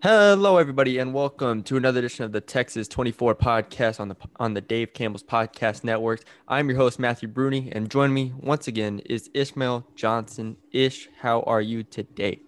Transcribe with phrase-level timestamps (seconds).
[0.00, 4.54] Hello, everybody, and welcome to another edition of the Texas 24 podcast on the on
[4.54, 6.22] the Dave Campbell's Podcast Network.
[6.46, 10.56] I'm your host Matthew Bruni, and join me once again is Ishmael Johnson.
[10.70, 12.40] Ish, how are you today?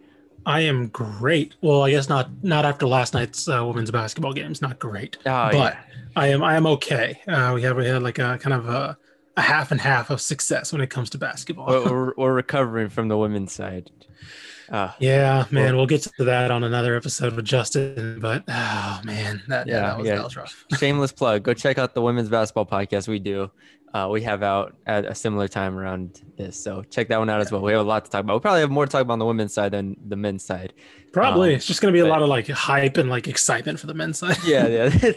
[0.46, 1.56] I am great.
[1.60, 4.62] Well, I guess not not after last night's uh, women's basketball games.
[4.62, 5.80] Not great, Oh, but yeah.
[6.14, 7.20] I am I am okay.
[7.26, 8.96] Uh, we have we had like a kind of a,
[9.36, 11.66] a half and half of success when it comes to basketball.
[11.66, 13.90] We're, we're, we're recovering from the women's side.
[14.70, 18.20] Uh, yeah, man, we'll get to that on another episode with Justin.
[18.20, 20.14] But oh man, that yeah, Yeah, that was, yeah.
[20.16, 20.64] that was rough.
[20.78, 21.42] shameless plug.
[21.42, 23.50] Go check out the women's basketball podcast we do.
[23.92, 27.40] Uh, we have out at a similar time around this, so check that one out
[27.40, 27.60] as well.
[27.60, 28.34] We have a lot to talk about.
[28.34, 30.72] We probably have more to talk about on the women's side than the men's side.
[31.12, 33.88] Probably Um, it's just gonna be a lot of like hype and like excitement for
[33.88, 34.36] the men's side.
[34.44, 34.90] yeah, yeah.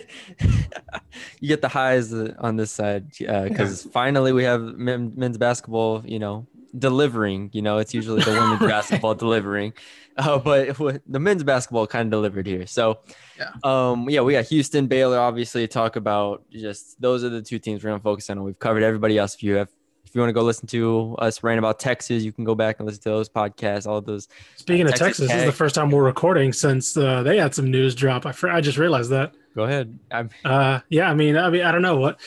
[1.39, 6.01] you get the highs uh, on this side because finally we have men, men's basketball.
[6.03, 7.49] You know, delivering.
[7.53, 9.73] You know, it's usually the women's basketball delivering,
[10.17, 12.65] uh, but the men's basketball kind of delivered here.
[12.67, 12.99] So,
[13.37, 13.51] Yeah.
[13.63, 15.19] um, yeah, we got Houston, Baylor.
[15.19, 18.43] Obviously, to talk about just those are the two teams we're gonna focus on.
[18.43, 19.35] We've covered everybody else.
[19.35, 19.69] If you have.
[20.13, 22.75] If you want to go listen to us rant about Texas, you can go back
[22.77, 24.27] and listen to those podcasts, all of those.
[24.57, 27.55] Speaking of Texas Texas, this is the first time we're recording since uh, they had
[27.55, 28.27] some news drop.
[28.27, 29.33] I fr- I just realized that.
[29.55, 29.97] Go ahead.
[30.11, 32.19] I'm, Uh, yeah, I mean, I mean, I don't know what.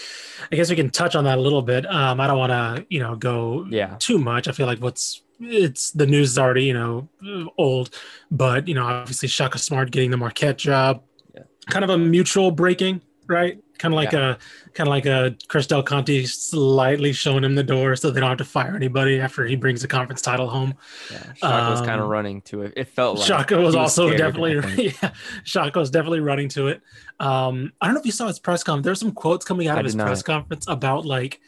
[0.51, 1.87] I guess we can touch on that a little bit.
[1.87, 3.95] Um, I don't want to, you know, go yeah.
[4.01, 4.49] too much.
[4.49, 7.09] I feel like what's it's the news is already, you know,
[7.57, 7.91] old,
[8.33, 11.05] but you know, obviously Shaka Smart getting the Marquette job,
[11.37, 11.43] Yeah.
[11.71, 13.63] kind of a mutual breaking, right?
[13.79, 14.39] Kind of like a,
[14.75, 18.29] kind of like a Chris Del Conte slightly showing him the door, so they don't
[18.31, 20.75] have to fire anybody after he brings the conference title home.
[21.13, 22.73] Yeah, Shaka was kind of Um, running to it.
[22.77, 25.11] It felt like Shaka was he also definitely yeah.
[25.45, 26.81] Shaka was definitely running to it.
[27.21, 28.85] Um, I don't know if you saw his press conference.
[28.85, 30.07] There's some quotes coming out I of his not.
[30.07, 31.41] press conference about like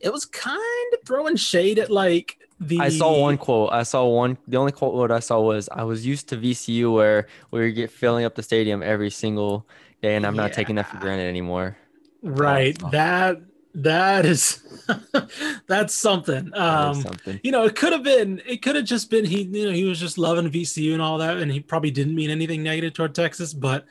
[0.00, 0.58] it was kind
[0.94, 3.72] of throwing shade at like the I saw one quote.
[3.72, 4.36] I saw one.
[4.48, 8.24] The only quote I saw was, "I was used to VCU where we get filling
[8.24, 9.64] up the stadium every single
[10.02, 11.76] and I'm not taking that for granted anymore."
[12.22, 12.76] right.
[12.82, 12.90] Oh.
[12.90, 13.40] That
[13.74, 14.62] that is
[15.66, 16.50] that's something.
[16.50, 17.40] That is Um something.
[17.44, 19.84] you know, it could have been, it could have just been he, you know, he
[19.84, 23.14] was just loving VCU and all that, and he probably didn't mean anything negative toward
[23.14, 23.86] Texas, but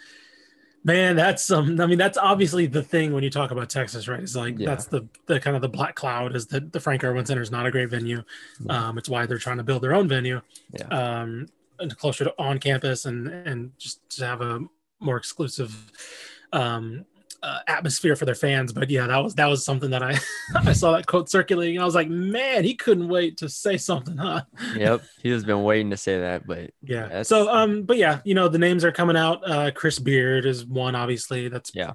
[0.84, 4.20] man, that's some, I mean, that's obviously the thing when you talk about Texas, right?
[4.22, 4.68] It's like Yeah.
[4.70, 7.52] that's the the kind of the black cloud is that the Frank Erwin Center is
[7.52, 8.24] not a great venue.
[8.60, 8.90] Yeah.
[8.90, 10.42] Um, it's why they're trying to build their own venue,
[10.74, 10.88] Yeah.
[10.88, 11.48] um,
[11.80, 14.62] and closer to on campus and and just to have a
[15.00, 15.92] more exclusive
[16.54, 17.06] um
[17.44, 20.18] uh, atmosphere for their fans but yeah that was that was something that i
[20.56, 23.78] i saw that quote circulating and i was like man he couldn't wait to say
[23.78, 24.42] something huh
[24.76, 28.22] yep, he has been waiting to say that, but yeah That's- so um but yeah
[28.26, 31.94] you know the names are coming out uh chris beard is one obviously that's Yeah.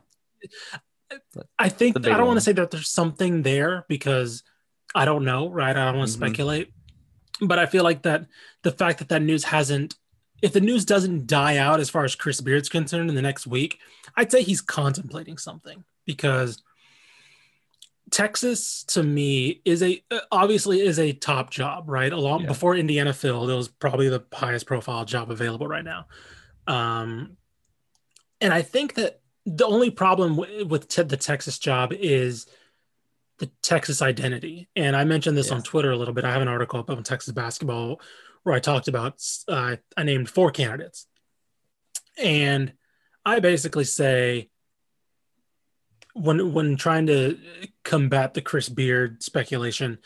[1.58, 4.44] i think i don't want to say that there's something there because
[4.94, 6.20] i don't know right i don't want to Mhm.
[6.20, 6.72] speculate
[7.40, 8.26] but i feel like that
[8.62, 9.96] the fact that that news hasn't
[10.42, 13.46] if the news doesn't die out as far as chris beard's concerned in the next
[13.46, 13.78] week
[14.16, 16.62] i'd say he's contemplating something because
[18.10, 22.12] Texas to me is a obviously is a top job, right?
[22.12, 22.48] Along Yeah.
[22.48, 26.06] before Indiana filled, it was probably the highest profile job available right now.
[26.66, 27.38] Um,
[28.42, 32.46] and I think that the only problem w- with te- the Texas job is
[33.38, 34.68] the Texas identity.
[34.76, 35.54] And I mentioned this Yeah.
[35.54, 36.24] on Twitter a little bit.
[36.26, 37.98] I have an article up on Texas basketball
[38.42, 41.06] where I talked about uh, I named four candidates,
[42.18, 42.72] and
[43.24, 44.50] I basically say
[46.14, 47.38] when when trying to
[47.84, 49.98] combat the Chris Beard speculation,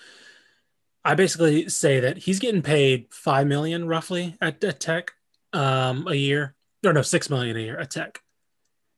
[1.05, 5.13] I basically say that he's getting paid five million roughly at, at Tech
[5.53, 6.55] um, a year,
[6.85, 8.21] or no, six million a year at Tech.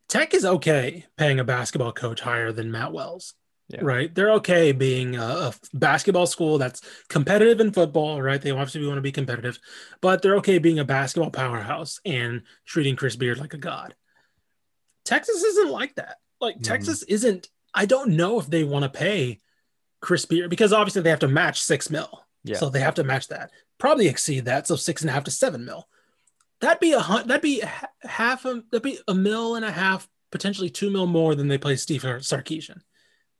[0.08, 3.34] Tech is okay paying a basketball coach higher than Matt Wells,
[3.70, 3.80] Yeah.
[3.82, 4.14] right?
[4.14, 8.40] They're okay being a, a basketball school that's competitive in football, right?
[8.40, 9.58] They obviously want to be competitive,
[10.00, 13.94] but they're okay being a basketball powerhouse and treating Chris Beard like a god.
[15.04, 16.16] Texas isn't like that.
[16.40, 16.62] Like Mhm.
[16.64, 17.48] Texas isn't.
[17.74, 19.40] I don't know if they want to pay
[20.00, 22.24] Chris Beard because obviously they have to match six mil.
[22.44, 22.56] Yeah.
[22.56, 23.50] So they have to match that.
[23.78, 24.66] Probably exceed that.
[24.66, 25.88] So six and a half to seven mil.
[26.60, 27.62] That'd be a that'd be
[28.02, 31.58] half a that'd be a mil and a half, potentially two mil more than they
[31.58, 32.80] play Steve Sarkisian.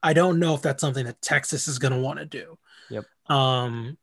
[0.03, 2.59] I don't know if that's something that Texas is going to want to do.
[2.91, 3.05] Yep.
[3.29, 3.99] Um.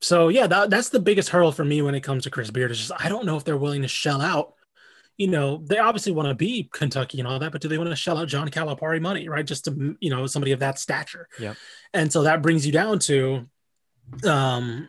[0.00, 2.70] So yeah, that, that's the biggest hurdle for me when it comes to Chris Beard.
[2.70, 4.54] Is just I don't know if they're willing to shell out.
[5.16, 7.90] You know, they obviously want to be Kentucky and all that, but do they want
[7.90, 9.44] to shell out John Calipari money, right?
[9.44, 11.28] Just to you know somebody of that stature.
[11.40, 11.56] Yep.
[11.92, 13.48] And so that brings you down to,
[14.24, 14.88] um,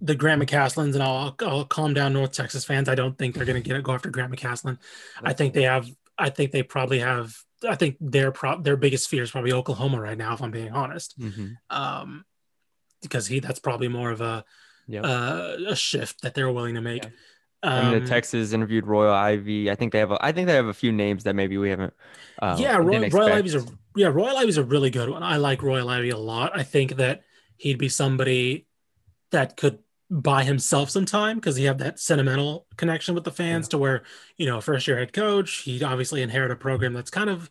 [0.00, 2.88] the Grant McCaslands, and I'll I'll calm down North Texas fans.
[2.88, 4.78] I don't think they're going to get it, go after Grant McCasland.
[5.22, 5.88] I think they have.
[6.18, 7.34] I think they probably have.
[7.68, 10.70] I think their pro, their biggest fear is probably Oklahoma right now, if I'm being
[10.72, 11.18] honest.
[11.20, 11.56] Mhm.
[11.68, 12.24] Um,
[13.02, 14.44] because he that's probably more of a
[14.88, 15.04] Yep.
[15.04, 17.04] uh, a shift that they're willing to make.
[17.04, 17.10] Yeah.
[17.62, 19.70] I mean, Um, the Texas interviewed Royal Ivey.
[19.70, 20.10] I think they have.
[20.10, 21.92] A, I think they have a few names that maybe we haven't.
[22.40, 23.30] Uh, yeah, Royal expect.
[23.30, 23.64] Ivy's a
[23.94, 25.22] yeah, Royal Ivey's a really good one.
[25.22, 26.52] I like Royal Ivey a lot.
[26.58, 27.22] I think that
[27.56, 28.66] he'd be somebody
[29.30, 29.78] that could
[30.10, 34.02] buy himself some time because he had that sentimental connection with the fans to where
[34.38, 37.48] you know first year head coach he obviously inherited a program that's kind of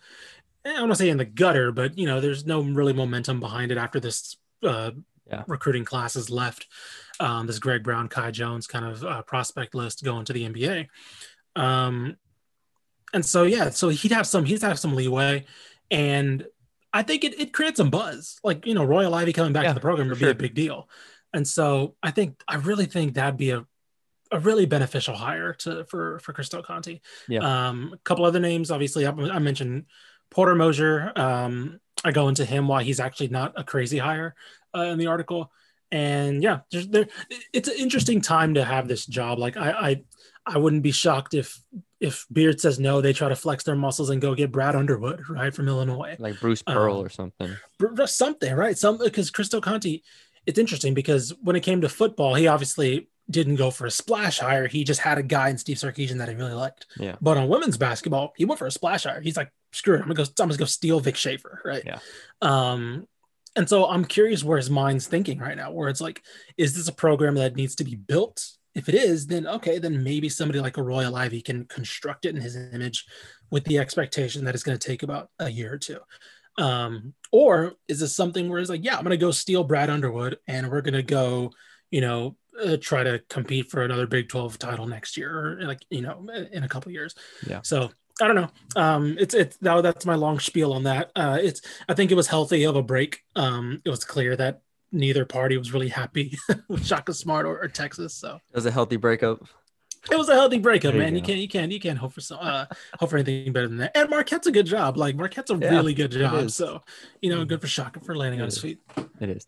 [0.66, 2.94] eh, I don't want to say in the gutter but you know there's no really
[2.94, 4.92] momentum behind it after this uh,
[5.26, 5.44] Yeah.
[5.48, 6.68] recruiting class is left
[7.20, 10.88] um, this Greg Brown Kai Jones kind of uh, prospect list going to the NBA
[11.56, 12.18] um,
[13.14, 15.46] and so yeah so he'd have some he'd have some leeway
[15.92, 16.46] and
[16.92, 19.70] I think it, it creates some buzz like you know Royal Ivey coming back Yeah,
[19.70, 20.28] to the program would sure.
[20.28, 20.90] be a big deal
[21.34, 23.66] and so I think I really think that'd be a,
[24.32, 27.00] a really beneficial hire to for for Chris Del Conte.
[27.28, 27.68] Yeah.
[27.70, 29.86] Um, a couple other names, obviously, I, I mentioned
[30.30, 31.12] Porter Moser.
[31.16, 34.36] Um, I go into him why he's actually not a crazy hire
[34.76, 35.52] uh, in the article.
[35.92, 37.08] And yeah, there's, there,
[37.52, 39.40] it's an interesting time to have this job.
[39.40, 40.04] Like I, I,
[40.46, 41.60] I wouldn't be shocked if
[42.00, 45.22] if Beard says no, they try to flex their muscles and go get Brad Underwood
[45.30, 47.56] right from Illinois like Bruce Pearl Um, or something.
[48.06, 48.78] Something, right?
[48.78, 50.02] Some because Chris Del Conte,
[50.46, 54.40] it's interesting because when it came to football, he obviously didn't go for a splash
[54.40, 54.68] hire.
[54.68, 56.88] He just had a guy in Steve Sarkisian that he really liked.
[56.98, 57.16] Yeah.
[57.22, 59.22] But on women's basketball, he went for a splash hire.
[59.22, 60.24] He's like, screw it, I'm gonna go.
[60.24, 61.84] I'm gonna go steal Vic Schaefer, right?
[61.86, 62.00] Yeah.
[62.42, 63.08] Um,
[63.56, 65.72] and so I'm curious where his mind's thinking right now.
[65.72, 66.24] Where it's like,
[66.58, 68.46] is this a program that needs to be built?
[68.76, 72.36] If it is, then okay, then maybe somebody like a Royal Ivey can construct it
[72.36, 73.06] in his image
[73.52, 76.00] with the expectation that it's going to take about a year or two.
[76.60, 79.90] Um, or is this something where it's like, yeah, I'm going to go steal Brad
[79.90, 81.52] Underwood and we're going to go,
[81.92, 85.80] you know, uh, try to compete for another Big 12 title next year or like,
[85.90, 87.16] you know, in a couple years.
[87.48, 87.62] Yeah.
[87.64, 87.92] So
[88.22, 88.50] I don't know.
[88.76, 91.12] Um, it's, it's, now that's my long spiel on that.
[91.16, 93.22] Uh, it's, I think it was healthy of a break.
[93.36, 94.62] Um, it was clear that
[94.92, 98.16] neither party was really happy with Shaka Smart or, or Texas.
[98.16, 99.48] So It was a healthy breakup.
[100.12, 101.16] It was a healthy breakup, There you man.
[101.16, 101.28] You, go.
[101.28, 102.66] can't, you can't, you can't hope for some, uh,
[103.00, 103.96] hope for anything better than that.
[103.96, 104.98] And Marquette's a good job.
[104.98, 106.50] Like Marquette's a Yeah, really good job.
[106.52, 106.82] So,
[107.22, 108.80] you know, good for Shaka for landing It on his feet.
[109.20, 109.48] It is.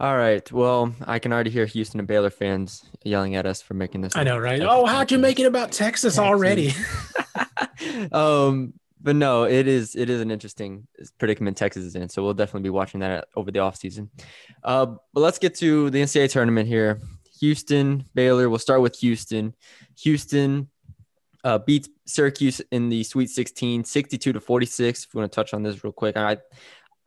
[0.00, 0.50] All right.
[0.52, 4.14] Well, I can already hear Houston and Baylor fans yelling at us for making this.
[4.16, 4.62] I know, right?
[4.62, 6.18] Oh, how'd you make it about Texas, Texas.
[6.18, 6.72] already?
[8.12, 10.86] um, but no, it is it is an interesting
[11.18, 12.08] predicament Texas is in.
[12.08, 14.08] So we'll definitely be watching that over the offseason.
[14.64, 17.00] Uh, but let's get to the NCAA tournament here.
[17.40, 18.48] Houston, Baylor.
[18.48, 19.54] We'll start with Houston.
[20.00, 20.68] Houston
[21.44, 25.04] uh, beats Syracuse in the Sweet 16, 62 to 46.
[25.04, 26.38] If you want to touch on this real quick, I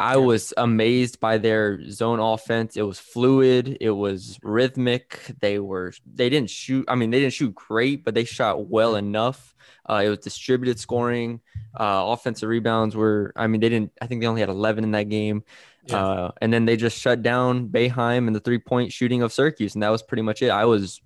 [0.01, 0.25] I Yeah.
[0.25, 2.75] was amazed by their zone offense.
[2.75, 3.77] It was fluid.
[3.80, 5.19] It was rhythmic.
[5.39, 6.86] They were they didn't shoot.
[6.88, 9.56] I mean, they didn't shoot great, but they shot well enough.
[9.89, 11.42] Uh, it was distributed scoring.
[11.80, 13.33] Uh, offensive rebounds were.
[13.36, 13.92] I mean, they didn't.
[14.01, 15.44] I think they only had 11 in that game.
[15.88, 15.98] Yeah.
[16.06, 19.74] Uh, and then they just shut down Boeheim and the three point shooting of Syracuse,
[19.74, 20.50] and that was pretty much it.
[20.50, 21.01] I was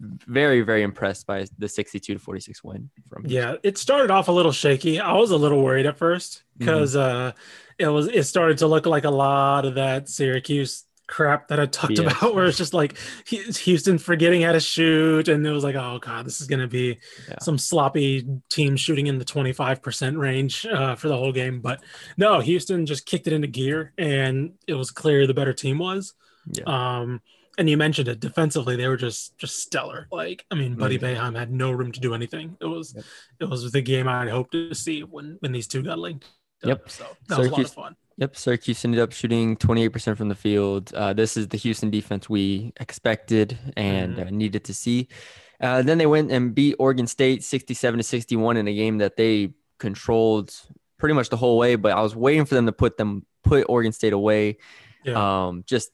[0.00, 4.32] very very impressed by the 62 to 46 win from Yeah, it started off a
[4.32, 5.00] little shaky.
[5.00, 7.32] I was a little worried at first because uh,
[7.78, 11.66] it was it started to look like a lot of that Syracuse crap that I
[11.66, 12.96] talked about, where it's just like
[13.26, 16.98] Houston forgetting how to shoot, and it was like, oh god, this is gonna be
[17.28, 17.36] Yeah.
[17.40, 21.60] some sloppy team shooting in the twenty five percent range uh, for the whole game.
[21.60, 21.82] But
[22.16, 26.12] no, Houston just kicked it into gear, and it was clear the better team was.
[26.52, 26.64] Yeah.
[26.64, 27.22] Um,
[27.58, 30.06] and you mentioned it defensively; they were just just stellar.
[30.12, 30.98] Like, I mean, Buddy.
[30.98, 32.56] Boeheim had no room to do anything.
[32.60, 33.04] It was Yep.
[33.40, 36.24] it was the game I'd hoped to see when when these two got linked.
[36.62, 36.68] up.
[36.68, 36.90] Yep.
[36.90, 37.96] So that was a lot of fun.
[38.18, 40.90] Yep, Syracuse ended up shooting 28% from the field.
[40.94, 44.26] Uh, this is the Houston defense we expected and Mhm.
[44.26, 45.08] uh, needed to see.
[45.60, 49.16] Uh, then they went and beat Oregon State 67 to 61 in a game that
[49.18, 50.50] they controlled
[50.98, 51.76] pretty much the whole way.
[51.76, 54.56] But I was waiting for them to put them put Oregon State away.
[55.04, 55.46] Yeah.
[55.48, 55.90] Um, just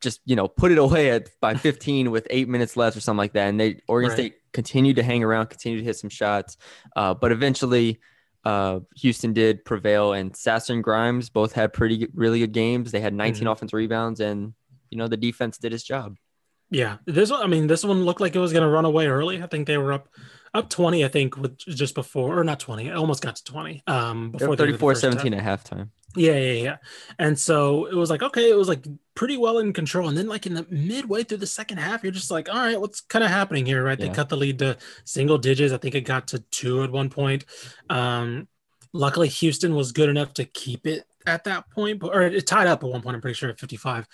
[0.00, 3.18] just you know put it away at by 15 with eight minutes left or something
[3.18, 3.48] like that.
[3.48, 4.16] And they Oregon Right.
[4.18, 6.56] State continued to hang around, continued to hit some shots,
[6.96, 7.98] uh, but eventually
[8.44, 12.92] uh, Houston did prevail, and Sasser and Grimes both had pretty really good games.
[12.92, 13.50] They had 19 Mhm.
[13.52, 14.54] offensive rebounds, and
[14.90, 16.16] you know the defense did its job.
[16.70, 17.42] Yeah, this one.
[17.42, 19.42] I mean, this one looked like it was going to run away early.
[19.42, 20.08] I think they were up
[20.54, 21.04] up twenty.
[21.04, 22.86] I think with just before, or not twenty.
[22.88, 23.82] It almost got to twenty.
[23.88, 25.64] Um, They before were the end of 34-17 half.
[25.70, 25.88] at halftime.
[26.14, 26.76] Yeah, yeah, yeah.
[27.18, 28.84] And so it was like, okay, it was like
[29.16, 30.08] pretty well in control.
[30.08, 32.80] And then, like in the midway through the second half, you're just like, all right,
[32.80, 33.98] what's kind of happening here, right?
[33.98, 35.72] They cut the lead to single digits.
[35.72, 37.44] I think it got to two at one point.
[37.90, 38.46] Um,
[38.92, 42.68] luckily, Houston was good enough to keep it at that point, but- or it tied
[42.68, 43.16] up at one point.
[43.16, 44.06] I'm pretty sure at 55.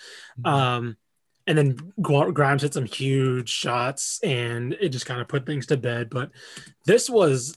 [0.43, 0.97] Um,
[1.45, 5.77] and then Grimes hit some huge shots, and it just kind of put things to
[5.77, 6.09] bed.
[6.09, 6.31] But
[6.85, 7.55] this was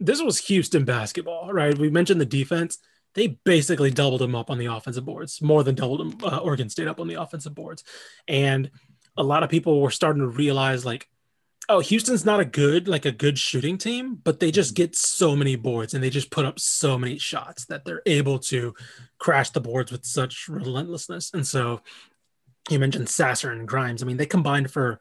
[0.00, 1.76] this was Houston basketball, right?
[1.78, 2.78] We mentioned the defense.
[3.14, 6.18] They basically doubled them up on the offensive boards, more than doubled them.
[6.22, 7.84] Uh, Oregon State up on the offensive boards,
[8.26, 8.70] and
[9.16, 11.08] a lot of people were starting to realize like
[11.68, 15.36] oh, Houston's not a good like a good shooting team, but they just get so
[15.36, 18.74] many boards and they just put up so many shots that they're able to
[19.18, 21.30] crash the boards with such relentlessness.
[21.32, 21.80] And so
[22.68, 24.02] you mentioned Sasser and Grimes.
[24.02, 25.00] I mean, they combined for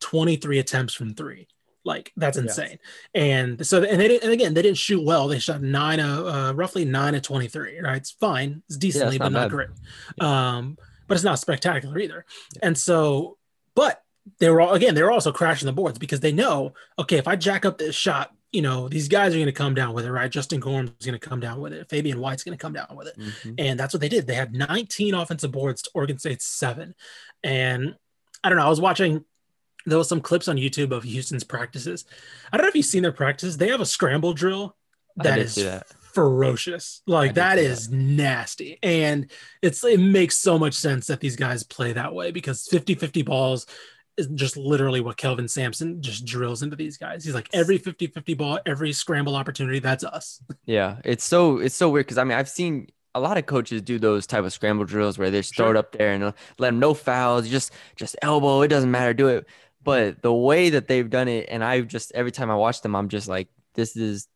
[0.00, 1.48] 23 attempts from three.
[1.84, 2.78] Like that's insane.
[2.78, 2.78] Yes.
[3.14, 5.28] And so, and they didn't, and again, they didn't shoot well.
[5.28, 7.96] They shot nine, uh, uh roughly nine of 23, right?
[7.96, 8.62] It's fine.
[8.68, 9.68] It's decently, yeah, not but not great.
[10.20, 10.56] Yeah.
[10.56, 12.24] Um, but it's not spectacular either.
[12.54, 12.60] Yeah.
[12.62, 13.36] And so,
[13.74, 14.02] but
[14.38, 17.26] they were all, again, they were also crashing the boards because they know, okay, if
[17.26, 20.04] I jack up this shot, you know, these guys are going to come down with
[20.04, 20.30] it, right?
[20.30, 21.88] Justin Gorham's going to come down with it.
[21.88, 23.18] Fabian White's going to come down with it.
[23.18, 23.54] Mm-hmm.
[23.58, 24.26] And that's what they did.
[24.26, 26.94] They had 19 offensive boards to Oregon State's seven.
[27.42, 27.96] And
[28.44, 29.24] I don't know, I was watching,
[29.86, 32.04] there was some clips on YouTube of Houston's practices.
[32.52, 33.56] I don't know if you've seen their practices.
[33.56, 34.76] They have a scramble drill
[35.16, 35.88] that is that.
[36.14, 37.02] ferocious.
[37.06, 37.96] Like that is that.
[37.96, 38.78] nasty.
[38.82, 42.94] And it's, it makes so much sense that these guys play that way because 50
[42.94, 43.66] 50 balls,
[44.16, 47.24] is just literally what Kelvin Sampson just drills into these guys.
[47.24, 50.40] He's like every 50-50 ball, every scramble opportunity, that's us.
[50.66, 53.82] Yeah, it's so it's so weird because I mean I've seen a lot of coaches
[53.82, 55.66] do those type of scramble drills where they just sure.
[55.66, 59.14] throw it up there and let them no fouls, just just elbow, it doesn't matter,
[59.14, 59.46] do it.
[59.84, 62.94] But the way that they've done it, and I just every time I watch them,
[62.94, 64.28] I'm just like, this is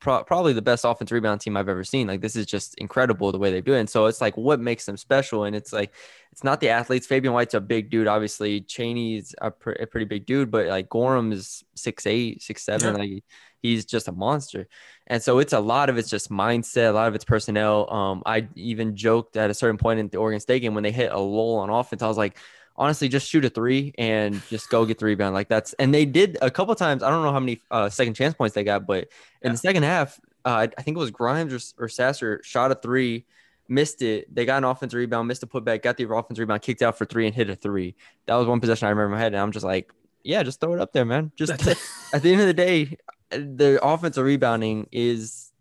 [0.00, 2.06] pro- probably the best offense rebound team I've ever seen.
[2.06, 3.80] Like this is just incredible the way they do it.
[3.80, 5.44] And so it's like what makes them special.
[5.44, 5.94] And it's like
[6.32, 7.06] it's not the athletes.
[7.06, 8.60] Fabian White's a big dude, obviously.
[8.62, 12.94] Chaney's a, pr- a pretty big dude, but like Gorham is six eight, six seven.
[12.94, 13.00] Yeah.
[13.00, 13.24] Like
[13.60, 14.68] he's just a monster.
[15.06, 17.92] And so it's a lot of it's just mindset, a lot of it's personnel.
[17.92, 20.92] Um, I even joked at a certain point in the Oregon State game when they
[20.92, 22.02] hit a lull on offense.
[22.02, 22.38] I was like,
[22.78, 25.34] honestly just shoot a three and just go get the rebound.
[25.34, 27.02] Like that's and they did a couple times.
[27.02, 29.08] I don't know how many uh, second chance points they got, but
[29.42, 29.52] in yeah.
[29.52, 33.26] the second half, uh, I think it was Grimes or, or Sasser shot a three,
[33.68, 34.32] missed it.
[34.34, 37.04] They got an offensive rebound, missed a putback, got the offensive rebound, kicked out for
[37.04, 37.96] three, and hit a three.
[38.26, 39.92] That was one possession I remember in my head, and I'm just like,
[40.22, 41.32] yeah, just throw it up there, man.
[41.36, 41.52] Just
[42.12, 42.96] at the end of the day,
[43.30, 45.52] the offensive rebounding is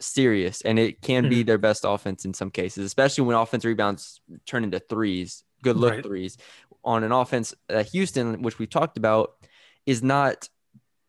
[0.00, 1.46] serious and it can be mm-hmm.
[1.46, 5.92] their best offense in some cases, especially when offensive rebounds turn into threes good look
[5.92, 6.02] right.
[6.04, 6.38] threes
[6.84, 9.34] on an offense that Houston, which we talked about,
[9.86, 10.48] is not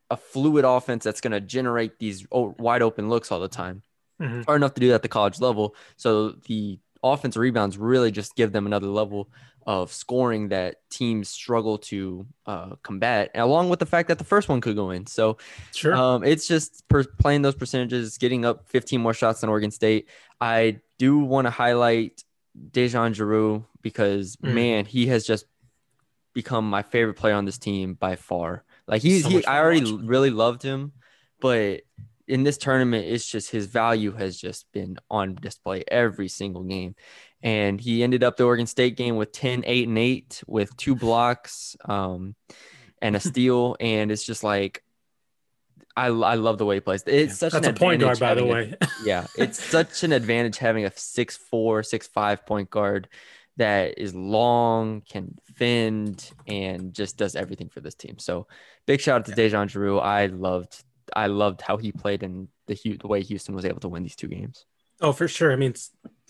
[0.09, 3.83] a fluid offense that's going to generate these wide open looks all the time.
[4.21, 4.43] Mm-hmm.
[4.47, 5.75] Or enough to do that at the college level.
[5.97, 9.29] So the offensive rebounds really just give them another level
[9.65, 14.47] of scoring that teams struggle to uh, combat, along with the fact that the first
[14.47, 15.07] one could go in.
[15.07, 15.37] So,
[15.73, 19.71] sure, um, it's just per- playing those percentages, getting up 15 more shots than Oregon
[19.71, 20.07] State.
[20.39, 22.23] I do want to highlight
[22.71, 24.53] DeJon Jarreau because mm.
[24.53, 25.45] man, he has just
[26.33, 28.63] become my favorite player on this team by far.
[28.87, 30.01] Like he's so he, I already watch.
[30.03, 30.91] really loved him,
[31.39, 31.81] but
[32.27, 36.95] in this tournament, it's just his value has just been on display every single game.
[37.41, 40.95] And he ended up the Oregon State game with 10, 8, and 8 with two
[40.95, 42.35] blocks um,
[43.01, 43.75] and a steal.
[43.79, 44.81] and it's just like
[45.97, 47.03] I, I love the way he plays.
[47.05, 48.73] It's yeah, such that's a point guard, by the way.
[48.81, 53.07] A, yeah, it's such an advantage having a six four, six five point guard
[53.57, 58.19] that is long, can fend, and just does everything for this team.
[58.19, 58.47] So
[58.85, 59.49] big shout out to yeah.
[59.49, 60.01] DeJon Jarreau.
[60.01, 60.83] I loved
[61.15, 64.15] I loved how he played and the the way Houston was able to win these
[64.15, 64.65] two games.
[65.01, 65.51] Oh, for sure.
[65.51, 65.73] I mean,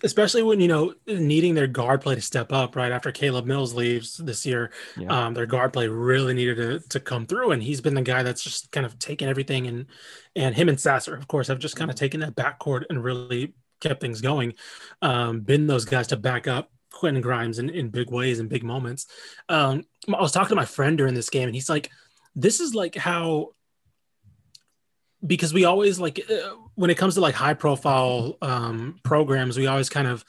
[0.03, 3.73] especially when you know needing their guard play to step up right after Caleb Mills
[3.73, 4.71] leaves this year.
[4.97, 5.07] Yeah.
[5.07, 8.23] Um, their guard play really needed to, to come through, and he's been the guy
[8.23, 9.85] that's just kind of taken everything and
[10.35, 13.53] and him and Sasser, of course, have just kind of taken that backcourt and really
[13.79, 14.53] kept things going.
[15.01, 18.63] Um, been those guys to back up Quentin Grimes in, in big ways and big
[18.63, 19.07] moments.
[19.49, 21.89] Um, I was talking to my friend during this game, and he's like,
[22.35, 23.54] "This is like how."
[25.25, 29.67] Because we always like uh, when it comes to like high profile um, programs, we
[29.67, 30.25] always kind of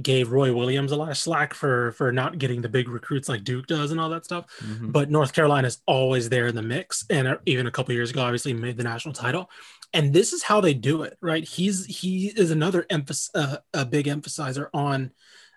[0.00, 3.44] gave Roy Williams a lot of slack for for not getting the big recruits like
[3.44, 4.46] Duke does and all that stuff.
[4.58, 4.90] Mm-hmm.
[4.90, 8.10] But North Carolina is always there in the mix, and uh, even a couple years
[8.10, 9.50] ago, obviously made the national title.
[9.92, 11.44] And this is how they do it, right?
[11.44, 15.12] He's he is another emphasis, uh, a big emphasizer on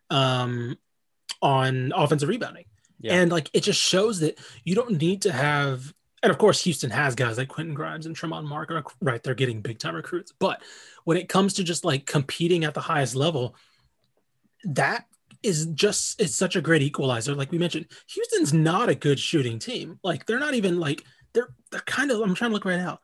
[0.10, 0.78] um,
[1.42, 2.66] on offensive rebounding.
[3.00, 3.14] Yeah.
[3.14, 5.94] And like it just shows that you don't need to have
[6.24, 8.72] and of course Houston has guys like Quentin Grimes and Tramon Mark,
[9.02, 9.22] right?
[9.22, 10.34] They're getting big time recruits.
[10.38, 10.62] But
[11.04, 13.56] when it comes to just like competing at the highest level,
[14.64, 15.06] that
[15.44, 17.36] is just it's such a great equalizer.
[17.36, 20.00] Like we mentioned, Houston's not a good shooting team.
[20.04, 23.00] Like they're not even like they're they're kind of I'm trying to look right now.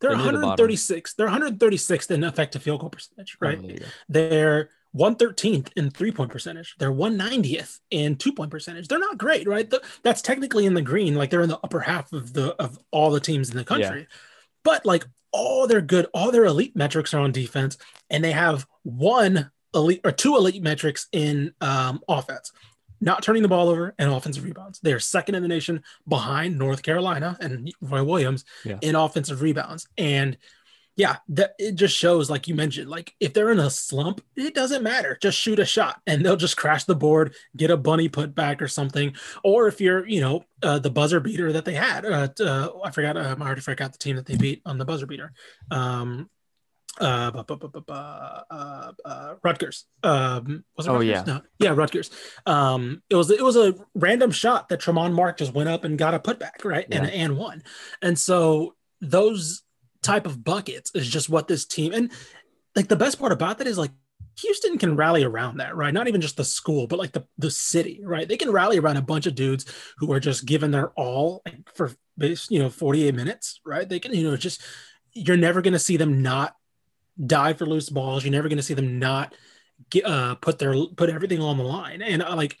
[0.00, 1.14] They're, they're 136.
[1.14, 3.58] The they're 136th in effective field goal percentage, right?
[3.62, 3.86] Oh.
[4.08, 6.74] They're 113th in three point percentage.
[6.78, 8.88] They're 190th in two point percentage.
[8.88, 9.72] They're not great, right?
[10.02, 13.10] That's technically in the green, like they're in the upper half of the of all
[13.10, 14.00] the teams in the country.
[14.00, 14.06] Yeah.
[14.64, 17.76] But like all their good, all their elite metrics are on defense,
[18.10, 22.50] and they have one elite or two elite metrics in um, offense.
[23.00, 24.80] not turning the ball over and offensive rebounds.
[24.80, 28.78] They are second in the nation behind North Carolina and Roy Williams Yeah.
[28.80, 29.86] in offensive rebounds.
[29.96, 30.36] And
[30.98, 34.52] yeah, that it just shows, like you mentioned, like if they're in a slump, it
[34.52, 35.16] doesn't matter.
[35.22, 38.60] Just shoot a shot and they'll just crash the board, get a bunny put back
[38.60, 39.14] or something.
[39.44, 42.90] Or if you're, you know, uh, the buzzer beater that they had, uh, uh, I
[42.90, 45.32] forgot, um, I already forgot the team that they beat on the buzzer beater.
[45.70, 46.28] Um,
[47.00, 49.84] uh, bu- bu- bu- uh, uh, Rutgers.
[50.02, 51.22] Um, was it Oh, yeah.
[51.24, 51.42] No.
[51.60, 52.10] yeah, Rutgers.
[52.44, 55.96] Um, it was it was a random shot that Tramon Mark just went up and
[55.96, 57.12] got a putback, right, and Yeah.
[57.12, 57.62] and won.
[58.02, 59.62] And so those
[60.02, 62.10] type of buckets is just what this team and
[62.76, 63.90] like the best part about that is like
[64.40, 65.92] Houston can rally around that, right?
[65.92, 68.28] Not even just the school, but like the the city, right?
[68.28, 69.64] They can rally around a bunch of dudes
[69.98, 71.42] who are just giving their all
[71.74, 73.88] for you know, 48 minutes, right?
[73.88, 74.62] They can, you know, just
[75.12, 76.54] you're never going to see them not
[77.24, 78.24] die for loose balls.
[78.24, 79.34] You're never going to see them not
[79.90, 82.02] get, uh, put their put everything on the line.
[82.02, 82.56] And uh, like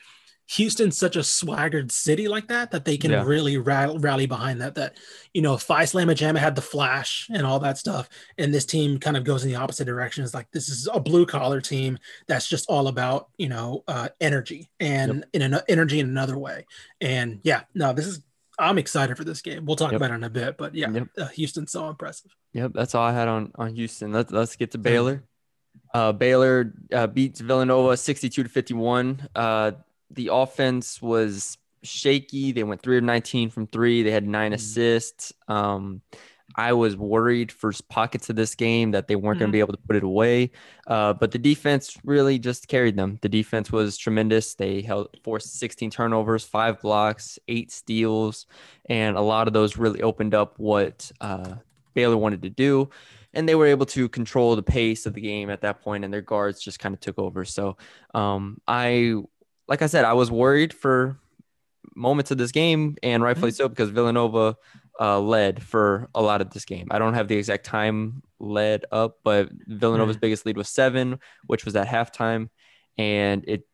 [0.52, 3.24] Houston's such a swaggered city like that that they can Yeah.
[3.24, 4.74] really rally, rally behind that.
[4.76, 4.96] That
[5.34, 8.98] you know, Phi Slamma Jamma had the flash and all that stuff, and this team
[8.98, 10.24] kind of goes in the opposite direction.
[10.24, 14.08] It's like this is a blue collar team that's just all about you know uh,
[14.20, 16.64] energy and in an energy in another way.
[17.00, 18.22] And yeah, no, this is.
[18.60, 19.66] I'm excited for this game.
[19.66, 20.00] We'll talk Yep.
[20.00, 21.08] about it in a bit, but yeah, Yep.
[21.16, 22.34] uh, Houston's so impressive.
[22.54, 24.12] Yep, that's all I had on on Houston.
[24.12, 25.22] Let's let's get to Baylor.
[25.94, 29.28] Uh, Baylor uh, beats Villanova 62 to 51.
[30.10, 32.52] The offense was shaky.
[32.52, 34.02] They went 3 of 19 from three.
[34.02, 34.56] They had nine Mhm.
[34.56, 35.32] assists.
[35.46, 36.02] Um,
[36.56, 39.74] I was worried for pockets of this game that they weren't going to be able
[39.74, 40.50] to put it away.
[40.86, 43.18] Uh, but the defense really just carried them.
[43.20, 44.54] The defense was tremendous.
[44.54, 48.46] They held forced 16 turnovers, five blocks, eight steals,
[48.86, 51.56] and a lot of those really opened up what uh,
[51.94, 52.88] Baylor wanted to do.
[53.34, 56.12] And they were able to control the pace of the game at that point, and
[56.12, 57.44] their guards just kind of took over.
[57.44, 57.76] So,
[58.14, 59.16] um, I,
[59.68, 61.18] like I said, I was worried for
[61.94, 64.56] moments of this game, and rightfully so, because Villanova
[65.00, 66.88] uh, led for a lot of this game.
[66.90, 71.64] I don't have the exact time led up, but Villanova's biggest lead was seven, which
[71.64, 72.48] was at halftime,
[72.96, 73.66] and it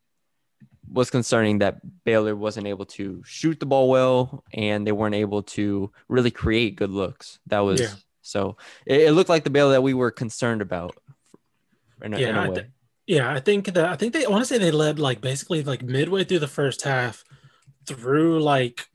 [0.90, 5.42] was concerning that Baylor wasn't able to shoot the ball well, and they weren't able
[5.42, 7.38] to really create good looks.
[7.46, 7.94] That was Yeah.
[8.22, 8.57] so.
[8.87, 10.96] It, it looked like the Baylor that we were concerned about.
[12.02, 12.66] In a, in Yeah, a I way.
[13.06, 15.62] Yeah, I think that I think they I want to say they led like basically
[15.62, 17.24] like midway through the first half
[17.86, 18.86] through like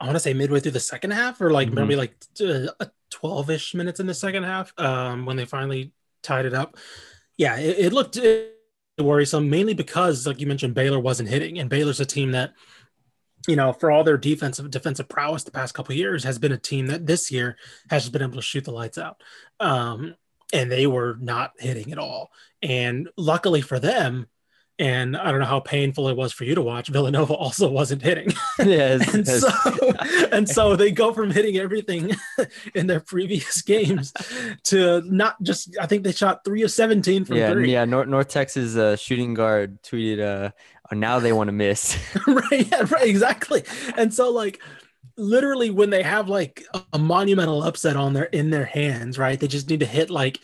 [0.00, 1.74] I want to say midway through the second half or like Mhm.
[1.74, 5.92] maybe like uh, 12ish minutes in the second half um when they finally
[6.22, 6.76] tied it up.
[7.38, 8.18] Yeah, it, it looked
[8.98, 12.52] worrisome mainly because like you mentioned Baylor wasn't hitting and Baylor's a team that
[13.46, 16.58] you know, for all their defensive defensive prowess the past couple years, has been a
[16.58, 17.56] team that this year
[17.88, 19.22] has just been able to shoot the lights out.
[19.58, 20.16] Um,
[20.52, 22.30] and they were not hitting at all.
[22.62, 24.26] And luckily for them,
[24.80, 28.00] and I don't know how painful it was for you to watch, Villanova also wasn't
[28.02, 28.28] hitting.
[28.60, 29.92] yeah, and it's- so
[30.32, 32.12] and so they go from hitting everything
[32.74, 34.12] in their previous games
[34.64, 37.72] to not just I think they shot three of 17 from yeah, three.
[37.72, 37.84] yeah.
[37.84, 40.50] North, North Texas uh, shooting guard tweeted, uh,
[40.92, 43.64] "Oh, now they want to miss." right, yeah, right, exactly.
[43.96, 44.60] And so like
[45.18, 49.38] literally when they have like a, monumental upset on their in their hands, right?
[49.38, 50.40] They just need to hit like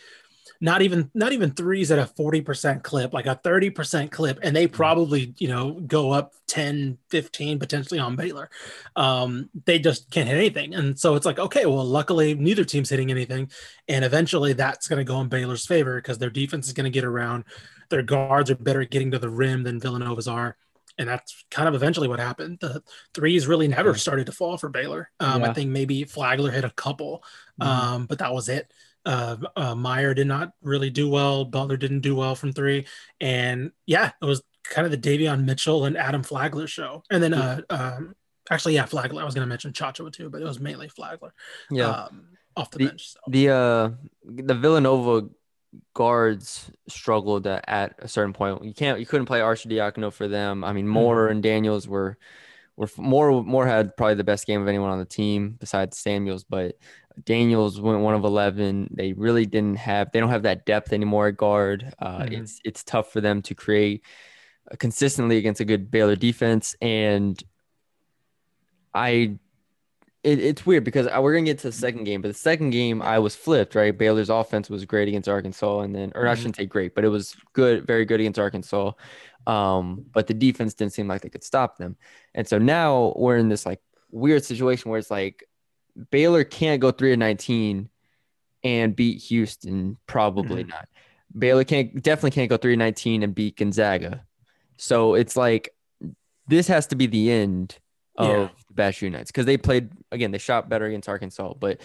[0.61, 4.67] not even not even threes at a 40% clip, like a 30% clip, and they
[4.67, 8.49] probably, you know, go up 10, 15 potentially on Baylor.
[8.95, 10.73] Um, they just can't hit anything.
[10.73, 13.49] And so it's like, okay, well, luckily neither team's hitting anything.
[13.87, 17.43] And eventually that's gonna go in Baylor's favor because their defense is gonna get around.
[17.89, 20.57] Their guards are better at getting to the rim than Villanova's are
[20.97, 22.59] and that's kind of eventually what happened.
[22.61, 22.81] The
[23.13, 23.95] threes really never Yeah.
[23.97, 25.09] started to fall for Baylor.
[25.19, 27.23] Um, I think maybe Flagler hit a couple,
[27.61, 27.65] Mhm.
[27.65, 28.71] um, but that was it.
[29.05, 31.45] Uh, uh, Mayer did not really do well.
[31.45, 32.87] Butler didn't do well from three,
[33.21, 37.03] and yeah, it was kind of the Davion Mitchell and Adam Flagler show.
[37.11, 38.15] And then, uh, um,
[38.49, 39.21] actually, yeah, Flagler.
[39.21, 41.33] I was going to mention Chacho too, but it was mainly Flagler.
[41.69, 41.89] yeah.
[41.89, 43.09] um, off the, The- bench.
[43.11, 43.19] So.
[43.27, 43.89] the uh
[44.23, 45.27] the Villanova
[45.93, 48.63] guards struggled at, at a certain point.
[48.63, 50.63] You can't you couldn't play Arcidiacono for them.
[50.63, 52.17] I mean, Moore and Daniels were
[52.75, 56.43] were Moore Moore had probably the best game of anyone on the team besides Samuels,
[56.43, 56.77] but
[57.23, 58.89] Daniels went one of eleven.
[58.91, 61.93] They really didn't have they don't have that depth anymore at guard.
[61.99, 62.41] Uh, Mhm.
[62.41, 64.03] It's it's tough for them to create
[64.79, 67.41] consistently against a good Baylor defense, and
[68.93, 69.37] I
[70.25, 72.71] it, it's weird because I, we're gonna get to the second game, but the second
[72.71, 73.75] game I was flipped.
[73.75, 76.37] Right, Baylor's offense was great against Arkansas, and then or I Mhm.
[76.37, 78.91] shouldn't say great, but it was good, very good against Arkansas.
[79.47, 81.95] Um, but the defense didn't seem like they could stop them,
[82.33, 83.79] and so now we're in this like
[84.11, 85.43] weird situation where it's like
[86.09, 87.89] Baylor can't go three of nineteen
[88.63, 90.69] and beat Houston, probably Mhm.
[90.69, 90.89] not.
[91.37, 94.25] Baylor can't definitely can't go three of nineteen and beat Gonzaga.
[94.77, 95.69] So it's like
[96.47, 97.77] this has to be the end
[98.17, 98.49] of Yeah.
[98.67, 100.31] the bad shooting nights because they played again.
[100.31, 101.81] They shot better against Arkansas, but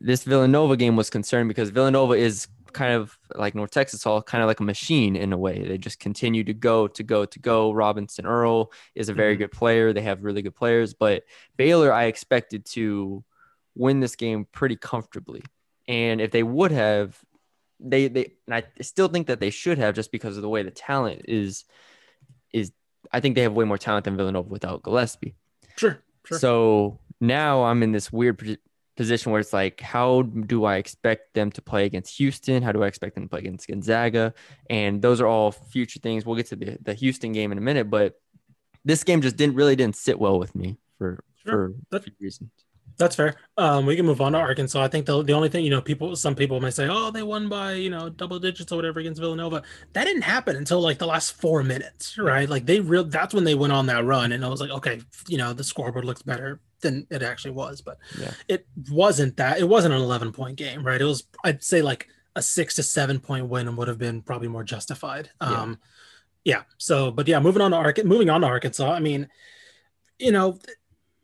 [0.00, 4.42] this Villanova game was concerned because Villanova is kind of like North Texas Hall, kind
[4.42, 5.62] of like a machine in a way.
[5.68, 7.70] They just continue to go to go to go.
[7.72, 9.38] Robinson Earl is a very Mhm.
[9.40, 9.92] good player.
[9.92, 11.24] They have really good players, but
[11.58, 13.22] Baylor I expected to
[13.74, 15.42] win this game pretty comfortably.
[15.88, 17.20] And if they would have,
[17.78, 20.62] they they and I still think that they should have just because of the way
[20.62, 21.64] the talent is
[22.54, 22.72] is
[23.12, 25.34] I think they have way more talent than Villanova without Gillespie.
[25.76, 25.98] Sure.
[26.24, 26.38] Sure.
[26.38, 28.58] So now I'm in this weird
[28.96, 32.62] position where it's like, how do I expect them to play against Houston?
[32.62, 34.34] How do I expect them to play against Gonzaga?
[34.70, 36.24] And those are all future things.
[36.26, 38.20] We'll get to the, the Houston game in a minute, but
[38.84, 41.52] this game just didn't really didn't sit well with me for Sure.
[41.52, 42.50] for That- few reasons.
[42.98, 43.34] That's fair.
[43.56, 44.82] Um, we can move on to Arkansas.
[44.82, 47.22] I think the the only thing you know, people, some people may say, "Oh, they
[47.22, 50.98] won by you know double digits or whatever against Villanova." That didn't happen until like
[50.98, 52.48] the last four minutes, right?
[52.48, 53.04] Like they real.
[53.04, 55.64] That's when they went on that run, and I was like, okay, you know, the
[55.64, 58.32] scoreboard looks better than it actually was, but Yeah.
[58.48, 59.58] it wasn't that.
[59.58, 61.00] It wasn't an eleven point game, right?
[61.00, 64.22] It was, I'd say, like a six to seven point win and would have been
[64.22, 65.30] probably more justified.
[65.40, 65.48] Yeah.
[65.62, 65.78] Um,
[66.44, 66.62] yeah.
[66.78, 68.90] So, but yeah, moving on to Ark, moving on to Arkansas.
[68.92, 69.28] I mean,
[70.18, 70.58] you know,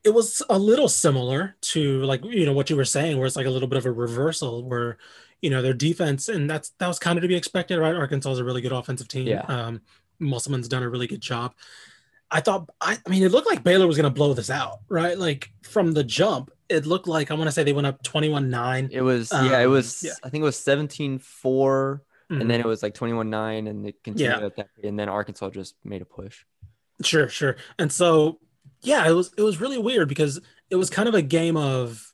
[0.09, 3.37] it was a little similar to like you know what you were saying, where it's
[3.37, 4.97] like a little bit of a reversal, where
[5.43, 7.95] you know their defense, and that's that was kind of to be expected, right?
[7.95, 9.27] Arkansas is a really good offensive team.
[9.29, 9.43] Yeah.
[9.43, 9.83] Um,
[10.19, 11.55] Musselman's done a really good job.
[12.31, 14.81] I thought, I, I mean, it looked like Baylor was going to blow this out,
[14.89, 15.17] right?
[15.17, 18.51] Like from the jump, it looked like I want to say they went up 21
[18.51, 18.89] 9.
[18.93, 20.13] It was yeah, it Um, was yeah.
[20.25, 22.41] I think it was 17-4 Mhm.
[22.43, 24.47] and then it was like 21-9 and it continued Yeah.
[24.47, 26.45] at that and then Arkansas just made a push.
[27.03, 27.57] Sure, sure.
[27.79, 28.41] And so,
[28.83, 32.13] yeah, it was it was really weird because it was kind of a game of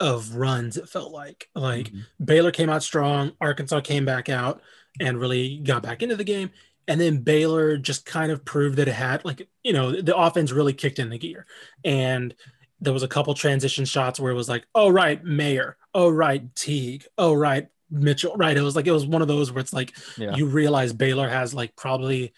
[0.00, 0.76] of runs.
[0.76, 2.02] It felt like like Mhm.
[2.24, 4.60] Baylor came out strong, Arkansas came back out
[5.00, 6.50] and really got back into the game,
[6.86, 10.52] and then Baylor just kind of proved that it had like you know the offense
[10.52, 11.46] really kicked in the gear,
[11.84, 12.34] and
[12.80, 16.54] there was a couple transition shots where it was like, oh right, Mayer, oh right,
[16.54, 18.56] Teague, oh right, Mitchell, right.
[18.56, 20.36] It was like it was one of those where it's like Yeah.
[20.36, 22.32] you realize Baylor has like probably,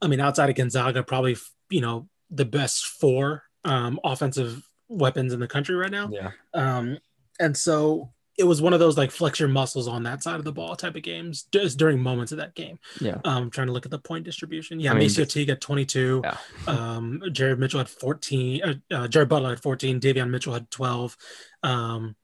[0.00, 1.36] I mean, outside of Gonzaga, probably
[1.68, 6.08] you know the best four um, offensive weapons in the country right now.
[6.10, 6.30] yeah.
[6.52, 6.98] Um,
[7.40, 10.44] and so it was one of those like flex your muscles on that side of
[10.44, 12.78] the ball type of games just during moments of that game.
[13.00, 13.18] Yeah.
[13.24, 14.80] Um, trying to look at the point distribution.
[14.80, 16.22] Yeah, I mean, MaCio Teague at 22.
[16.24, 16.36] Yeah.
[16.66, 18.62] Um, Jared Mitchell had 14.
[18.62, 20.00] Uh, uh, Jared Butler had 14.
[20.00, 21.16] Davion Mitchell had 12.
[21.62, 22.16] Um,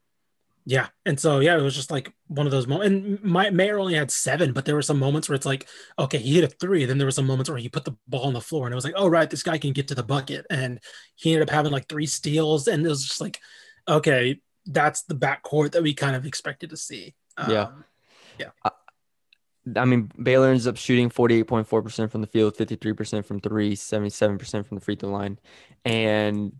[0.70, 2.94] yeah, and so yeah, it was just like one of those moments.
[2.94, 5.66] And my Mayer only had seven, but there were some moments where it's like,
[5.98, 6.84] okay, he hit a three.
[6.84, 8.76] Then there were some moments where he put the ball on the floor, and it
[8.76, 10.46] was like, oh right, this guy can get to the bucket.
[10.48, 10.78] And
[11.16, 13.40] he ended up having like three steals, and it was just like,
[13.88, 17.16] okay, that's the backcourt that we kind of expected to see.
[17.36, 17.62] Yeah.
[18.64, 18.72] Um,
[19.76, 24.76] I mean, Baylor ends up shooting 48.4% from the field, 53% from three, 77% from
[24.76, 25.40] the free throw line.
[25.84, 26.52] And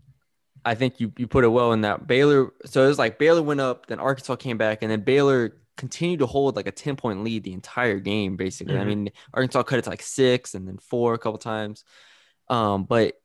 [0.63, 2.51] I think you, you put it well in that Baylor.
[2.65, 6.19] So it was like Baylor went up, then Arkansas came back, and then Baylor continued
[6.19, 8.77] to hold like a 10 point lead the entire game, basically.
[8.77, 8.87] I Mhm.
[8.87, 11.83] mean, Arkansas cut it to like six and then four a couple times.
[12.49, 13.19] Um, but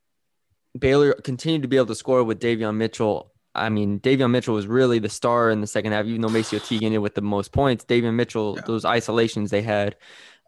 [0.79, 3.33] Baylor continued to be able to score with Davion Mitchell.
[3.55, 6.65] I mean, Davion Mitchell was really the star in the second half, even though MaCio
[6.67, 7.85] Teague ended with the most points.
[7.85, 8.63] Davion Mitchell, Yeah.
[8.67, 9.97] those isolations they had,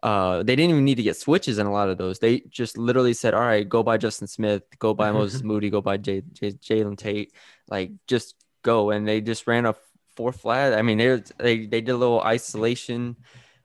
[0.03, 2.19] uh, they didn't even need to get switches in a lot of those.
[2.19, 5.81] They just literally said, "All right, go by Justin Smith, go by Moses Moody, go
[5.81, 7.33] by J- J- Jalen Tate,
[7.69, 9.75] like just go." And they just ran a
[10.15, 10.73] four flat.
[10.73, 13.15] I mean, they they they did a little isolation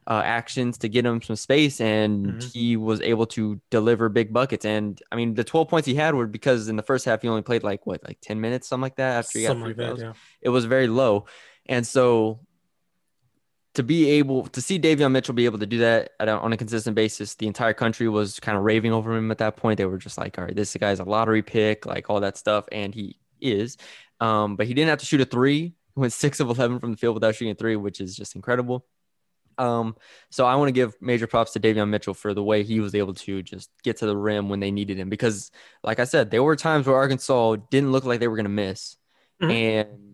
[0.07, 2.53] uh, actions to get him some space, and Mhm.
[2.53, 4.65] he was able to deliver big buckets.
[4.67, 7.29] And I mean, the 12 points he had were because in the first half he
[7.29, 9.19] only played like what, like 10 minutes, something like that.
[9.25, 10.01] After he got free like throws.
[10.03, 10.13] Yeah.
[10.43, 11.25] it was very low,
[11.67, 12.41] and so
[13.75, 16.53] to be able to see Davion Mitchell be able to do that at a, on
[16.53, 19.79] a consistent basis, the entire country was kind of raving over him at that point.
[19.79, 22.67] They were just like, "All right, this guy's a lottery pick," like all that stuff,
[22.73, 23.77] and he is.
[24.21, 25.75] Um, but he didn't have to shoot a three.
[25.95, 28.37] He went six of eleven from the field without shooting a three, which is just
[28.37, 28.87] incredible.
[29.57, 29.97] Um,
[30.31, 32.95] so I want to give major props to Davion Mitchell for the way he was
[32.95, 35.09] able to just get to the rim when they needed him.
[35.09, 35.53] Because,
[35.85, 38.51] like I said, there were times where Arkansas didn't look like they were going to
[38.51, 38.97] miss,
[39.43, 39.53] Mhm.
[39.53, 40.14] and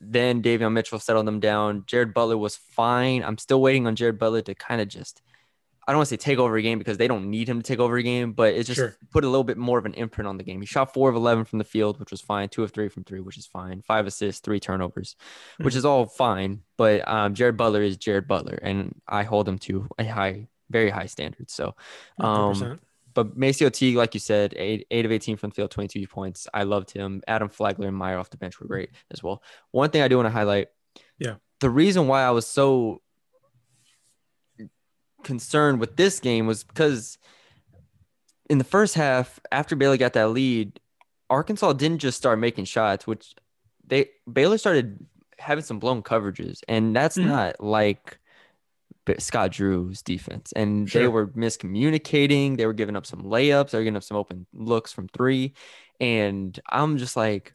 [0.00, 1.84] then Davion Mitchell settled them down.
[1.86, 3.22] Jared Butler was fine.
[3.24, 5.22] I'm still waiting on Jared Butler to kind of just,
[5.86, 7.66] I don't want to say take over a game because they don't need him to
[7.66, 8.94] take over a game, but it just Sure.
[9.10, 10.60] put a little bit more of an imprint on the game.
[10.60, 12.48] He shot four of 11 from the field, which was fine.
[12.48, 13.82] Two of three from three, which is fine.
[13.82, 15.16] Five assists, three turnovers,
[15.58, 15.78] which Mhm.
[15.78, 16.62] is all fine.
[16.76, 20.90] But um, Jared Butler is Jared Butler, and I hold him to a high, very
[20.90, 21.48] high standard.
[21.50, 21.74] So,
[22.20, 22.80] um, 100%.
[23.18, 26.46] But MaCio Teague, like you said, eight, eight of 18 from the field, 22 points.
[26.54, 27.20] I loved him.
[27.26, 29.42] Adam Flagler and Mayer off the bench were great as well.
[29.72, 30.68] One thing I do want to highlight.
[31.18, 31.34] Yeah.
[31.58, 33.02] The reason why I was so
[35.24, 37.18] concerned with this game was because
[38.48, 40.78] in the first half, after Baylor got that lead,
[41.28, 43.34] Arkansas didn't just start making shots, which
[43.84, 45.04] they Baylor started
[45.40, 47.26] having some blown coverages, and that's Mhm.
[47.26, 48.20] not like
[49.18, 50.52] Scott Drew's defense.
[50.54, 52.56] And they were miscommunicating.
[52.56, 53.70] They were giving up some layups.
[53.70, 55.54] They were giving up some open looks from three,
[56.00, 57.54] and I'm just like.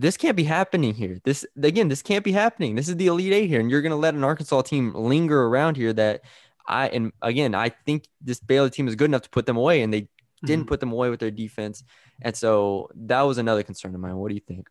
[0.00, 1.18] This can't be happening here.
[1.24, 2.76] This again, this can't be happening.
[2.76, 5.76] This is the Elite Eight here, and you're gonna let an Arkansas team linger around
[5.76, 6.20] here that
[6.68, 9.82] I and again, I think this Baylor team is good enough to put them away,
[9.82, 10.06] and they
[10.44, 10.68] didn't Mhm.
[10.68, 11.82] put them away with their defense.
[12.22, 14.14] And so that was another concern of mine.
[14.14, 14.68] What do you think?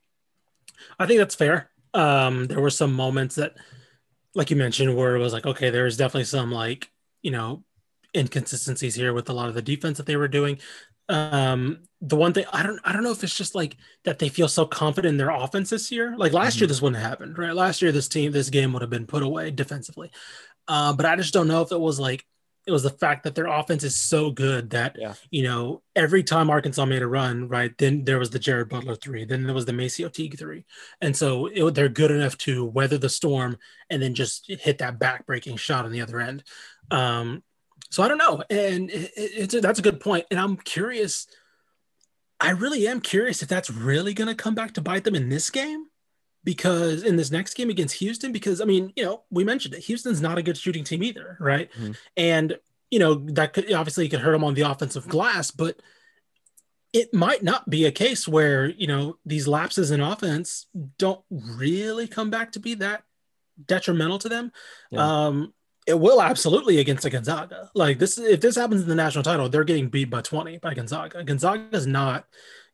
[0.98, 1.72] I think that's fair.
[1.94, 3.58] Um, there were some moments that,
[4.38, 6.90] like you mentioned, where it was like, okay, there's definitely some like,
[7.22, 7.64] you know,
[8.16, 10.60] inconsistencies here with a lot of the defense that they were doing.
[11.10, 14.30] Um, the one thing I don't, I don't know if it's just like that they
[14.30, 16.16] feel so confident in their offense this year.
[16.18, 16.70] Like last year, Mhm.
[16.70, 17.56] this wouldn't have happened, right?
[17.56, 20.12] Last year, this team, this game would have been put away defensively.
[20.68, 22.26] Uh, but I just don't know if it was like
[22.68, 25.14] it was the fact that their offense is so good that Yeah.
[25.32, 27.76] you know every time Arkansas made a run, right?
[27.78, 30.66] Then there was the Jared Butler three, then there was the MaCio Teague three,
[31.02, 33.58] and so it, they're good enough to weather the storm
[33.90, 36.44] and then just hit that back-breaking shot on the other end.
[36.92, 37.42] Um,
[37.90, 40.58] so I don't know, and it, it- it's a, that's a good point, and I'm
[40.58, 41.26] curious.
[42.40, 45.28] I really am curious if that's really going to come back to bite them in
[45.30, 45.86] this game
[46.48, 49.84] because in this next game against Houston, because I mean, you know, we mentioned it,
[49.84, 51.70] Houston's not a good shooting team either, right?
[51.74, 51.98] Mhm.
[52.16, 52.58] And
[52.90, 55.82] you know that could obviously could hurt them on the offensive glass, but
[56.94, 62.08] it might not be a case where you know these lapses in offense don't really
[62.08, 63.04] come back to be that
[63.66, 64.54] detrimental to them.
[64.90, 65.26] Yeah.
[65.26, 65.54] Um,
[65.86, 67.72] it will absolutely against a Gonzaga.
[67.74, 70.74] Like this, if this happens in the national title, they're getting beat by 20 by
[70.74, 71.24] Gonzaga.
[71.24, 72.26] Gonzaga is not,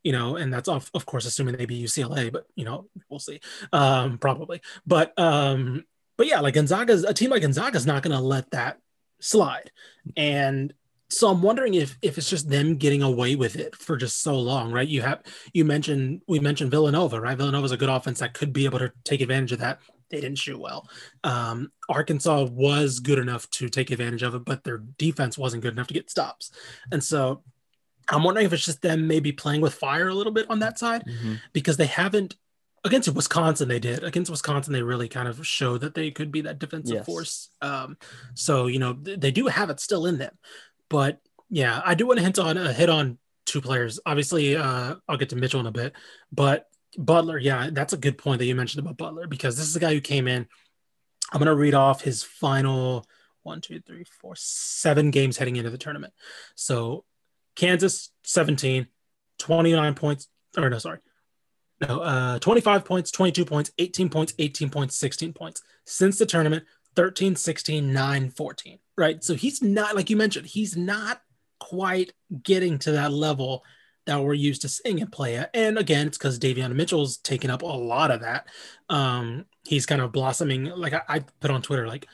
[0.04, 3.18] you know, and that's of, of course assuming they beat UCLA, but you know, we'll
[3.18, 3.40] see.
[3.72, 4.60] Um, probably.
[4.86, 5.84] But um,
[6.16, 8.78] but yeah, like Gonzaga's a team like Gonzaga's not gonna let that
[9.20, 9.72] slide.
[10.16, 10.72] And
[11.08, 14.38] so I'm wondering if if it's just them getting away with it for just so
[14.38, 14.86] long, right?
[14.86, 17.36] You have you mentioned we mentioned Villanova, right?
[17.36, 19.80] Villanova's a good offense that could be able to take advantage of that.
[20.10, 20.86] They didn't shoot well.
[21.24, 25.72] Um, Arkansas was good enough to take advantage of it, but their defense wasn't good
[25.72, 26.50] enough to get stops.
[26.92, 27.42] And so
[28.08, 30.78] I'm wondering if it's just them maybe playing with fire a little bit on that
[30.78, 31.40] side Mhm.
[31.52, 32.36] because they haven't
[32.84, 34.04] against Wisconsin they did.
[34.04, 37.06] Against Wisconsin they really kind of showed that they could be that defensive Yes.
[37.06, 37.48] force.
[37.62, 37.96] Um
[38.34, 40.36] so you know th- they do have it still in them.
[40.90, 44.00] But yeah I do want to hint on uh, hit on two players.
[44.04, 45.94] Obviously uh I'll get to Mitchell in a bit.
[46.30, 46.66] But
[46.98, 49.80] Butler yeah that's a good point that you mentioned about Butler because this is a
[49.80, 50.46] guy who came in.
[51.32, 53.06] I'm gonna read off his final
[53.44, 56.12] one two three four seven games heading into the tournament.
[56.54, 57.04] So
[57.56, 58.86] Kansas 17
[59.38, 60.98] 29 points or no sorry
[61.80, 65.60] no, uh, 25 points, 22 points, 18 points, 18 points, 16 points.
[65.84, 66.64] Since the tournament,
[66.94, 68.78] 13, 16, 9, 14.
[68.96, 69.22] Right.
[69.24, 71.20] So he's not, like you mentioned, he's not
[71.58, 72.12] quite
[72.44, 73.64] getting to that level
[74.06, 75.50] that we're used to seeing him play at.
[75.52, 78.46] And again, it's because Davion Mitchell's taken up a lot of that.
[78.88, 80.66] Um, he's kind of blossoming.
[80.66, 82.06] Like I, I put on Twitter, like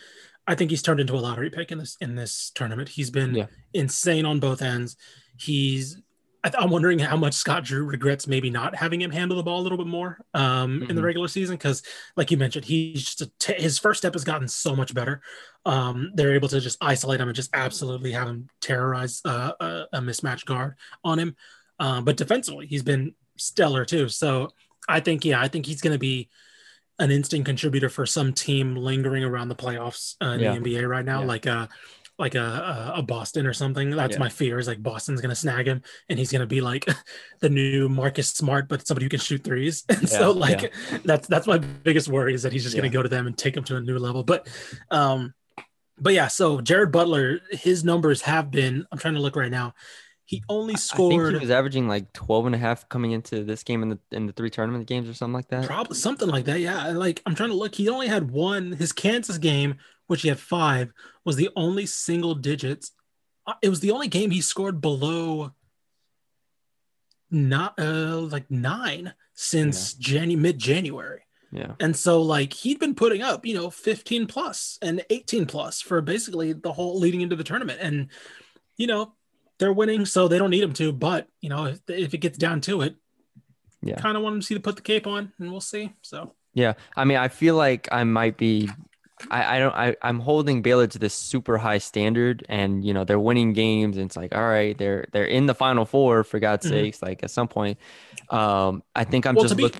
[0.46, 2.88] I think he's turned into a lottery pick in this in this tournament.
[2.88, 3.46] He's been Yeah.
[3.74, 4.96] insane on both ends.
[5.40, 6.00] He's
[6.42, 9.62] I'm wondering how much Scott Drew regrets maybe not having him handle the ball a
[9.62, 11.04] little bit more um, in the Mhm.
[11.04, 11.82] regular season because,
[12.16, 15.20] like you mentioned, he's just a t- his first step has gotten so much better.
[15.66, 19.84] Um, they're able to just isolate him and just absolutely have him terrorize uh, a,
[19.92, 21.36] a mismatch guard on him.
[21.78, 24.08] Um, but defensively, he's been stellar too.
[24.08, 24.54] So
[24.88, 26.30] I think, yeah, I think he's going to be
[26.98, 30.52] an instant contributor for some team lingering around the playoffs uh, in Yeah.
[30.58, 31.26] the NBA right now, Yeah.
[31.26, 31.68] like a
[32.20, 33.90] like a, a Boston or something.
[33.90, 34.20] That's Yeah.
[34.20, 36.86] my fear is like Boston's gonna snag him and he's gonna be like
[37.40, 39.84] the new Marcus Smart, but somebody who can shoot threes.
[39.88, 43.02] And so Yeah, like that's that's my biggest worry is that he's just gonna go
[43.02, 44.22] to them and take them to a new level.
[44.22, 44.48] But
[44.90, 45.34] um
[45.98, 49.74] but yeah, so Jared Butler, his numbers have been I'm trying to look right now.
[50.24, 53.42] He only I think scored he was averaging like 12 and a half coming into
[53.42, 55.66] this game in the in the three tournament games or something like that.
[55.66, 56.60] Probably something like that.
[56.60, 56.88] Yeah.
[56.90, 57.74] Like I'm trying to look.
[57.74, 58.70] He only had one.
[58.72, 59.74] His Kansas game,
[60.10, 60.92] which he had five,
[61.24, 62.90] was the only single digits.
[63.46, 65.52] Uh, It was the only game he scored below
[67.30, 71.22] not uh like nine since Janu- mid January.
[71.52, 71.74] Yeah.
[71.80, 76.00] And so like he'd been putting up, you know, 15 plus and 18 plus for
[76.00, 77.78] basically the whole leading into the tournament.
[77.80, 78.08] And
[78.76, 79.12] you know,
[79.58, 80.90] they're winning, so they don't need him to.
[80.92, 82.96] But you know, if, if it gets down to it,
[83.82, 83.96] Yeah.
[84.00, 85.92] kind of want him to see to put the cape on, and we'll see.
[86.02, 86.74] So Yeah.
[86.96, 88.68] I mean, I feel like I might be
[89.30, 93.04] I, I don't I, I'm holding Baylor to this super high standard and you know
[93.04, 96.38] they're winning games and it's like all right they're they're in the final four for
[96.38, 96.70] God's Mhm.
[96.70, 97.78] sakes like at some point
[98.30, 99.76] um I think I'm Well, just be- look-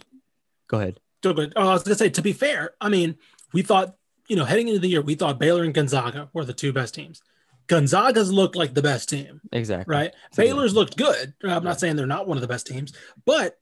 [0.69, 1.53] go ahead So good.
[1.57, 3.17] Oh, I was gonna say, to be fair, I mean,
[3.53, 3.95] we thought,
[4.29, 6.95] you know, heading into the year, we thought Baylor and Gonzaga were the two best
[6.95, 7.21] teams.
[7.67, 9.93] Gonzaga's looked like the best team, Exactly.
[9.95, 10.13] right?
[10.29, 10.45] Exactly.
[10.47, 11.35] Baylor's looked good.
[11.45, 12.93] I'm not saying they're not one of the best teams,
[13.25, 13.59] but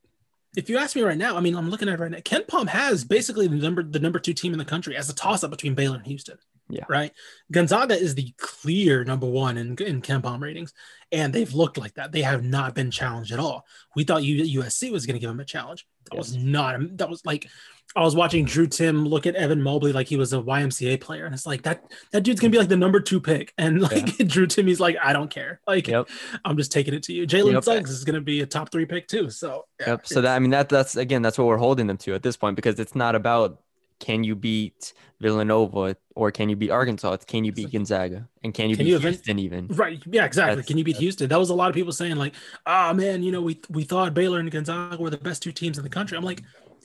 [0.57, 2.19] if you ask me right now, I mean, I'm looking at it right now.
[2.19, 5.45] KenPom has basically the number the number two team in the country as a toss
[5.45, 6.39] up between Baylor and Houston.
[6.69, 6.85] Yeah.
[6.89, 7.13] Right.
[7.51, 10.75] Gonzaga is the clear number one in, in KenPom ratings,
[11.11, 12.13] and they've looked like that.
[12.13, 13.65] They have not been challenged at all.
[13.97, 15.87] We thought USC was going to give them a challenge.
[16.11, 16.97] That was not.
[16.99, 17.49] That was like
[17.97, 21.25] I was watching Drew Timme look at Evan Mobley like he was a YMCA player,
[21.25, 24.17] and it's like that that dude's gonna be like the number two pick, and like
[24.27, 26.09] Drew Timme, he's like, I don't care, like Yep.
[26.45, 27.27] I'm just taking it to you.
[27.27, 27.65] Jalen Yep.
[27.65, 30.07] Suggs is gonna be a top three pick too, so yeah, Yep.
[30.07, 32.37] So that I mean that that's again that's what we're holding them to at this
[32.37, 33.59] point because it's not about
[34.01, 37.13] can you beat Villanova or can you beat Arkansas?
[37.13, 39.67] It's can you beat Gonzaga and can you Can beat you even- Houston even?
[39.69, 40.01] Right.
[40.07, 40.57] Yeah, exactly.
[40.57, 41.29] That's- Can you beat Houston?
[41.29, 42.35] That was a lot of people saying, like,
[42.67, 45.79] oh man, you know, we we thought Baylor and Gonzaga were the best two teams
[45.79, 46.17] in the country.
[46.17, 46.43] I'm like,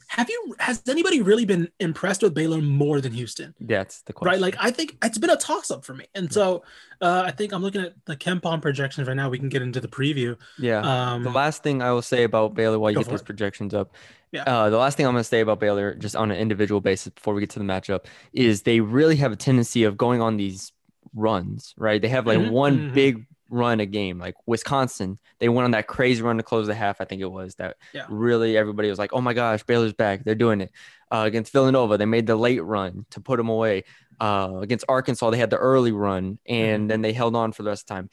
[0.08, 3.54] have you has anybody really been impressed with Baylor more than Houston?
[3.60, 4.34] That's the question.
[4.34, 4.41] Right.
[4.41, 6.06] Like I think it's been a toss up for me.
[6.13, 6.63] And so
[7.02, 9.30] uh, I think I'm looking at the KenPom projections right now.
[9.30, 10.38] We can get into the preview.
[10.60, 10.82] yeah.
[11.13, 13.26] Um the last thing I will say about Baylor while you get for those it.
[13.26, 13.95] projections up,
[14.33, 14.43] Yeah.
[14.43, 17.13] uh, the last thing I'm going to say about Baylor, just on an individual basis
[17.13, 20.37] before we get to the matchup, is they really have a tendency of going on
[20.37, 20.73] these
[21.13, 22.01] runs, right?
[22.01, 22.93] They have like Mhm, one mhm.
[22.93, 25.19] big run a game, like Wisconsin.
[25.39, 27.77] They went on that crazy run to close the half, I think it was that
[27.93, 28.05] Yeah.
[28.09, 30.23] really everybody was like, oh my gosh, Baylor's back.
[30.23, 30.71] They're doing it.
[31.11, 33.83] Uh, against Villanova, they made the late run to put them away.
[34.19, 36.89] Uh, against Arkansas, they had the early run and Mhm.
[36.89, 38.09] then they held on for the rest of the time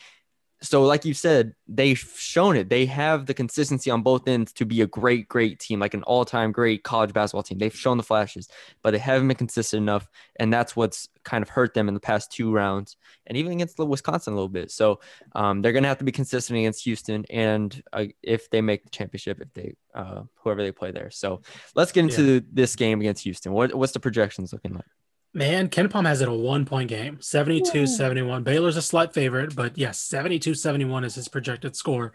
[0.63, 2.69] so like you said they've shown it.
[2.69, 6.03] They have the consistency on both ends to be a great great team like an
[6.03, 7.59] all-time great college basketball team.
[7.59, 8.49] They've shown the flashes
[8.83, 12.01] but they haven't been consistent enough and that's what's kind of hurt them in the
[12.01, 12.97] past two rounds
[13.27, 14.71] and even against the wisconsin a little bit.
[14.71, 15.01] So
[15.35, 18.85] um, they're going to have to be consistent against houston and uh, if they make
[18.85, 21.11] the championship if they uh, whoever they play there.
[21.11, 21.43] So
[21.75, 23.53] let's get into this game against houston.
[23.53, 24.85] What, what's the projections looking like
[25.33, 28.43] Man, KenPom has it a one point game 72 71.
[28.43, 32.13] Baylor's a slight favorite, but yes, 72 71 is his projected score.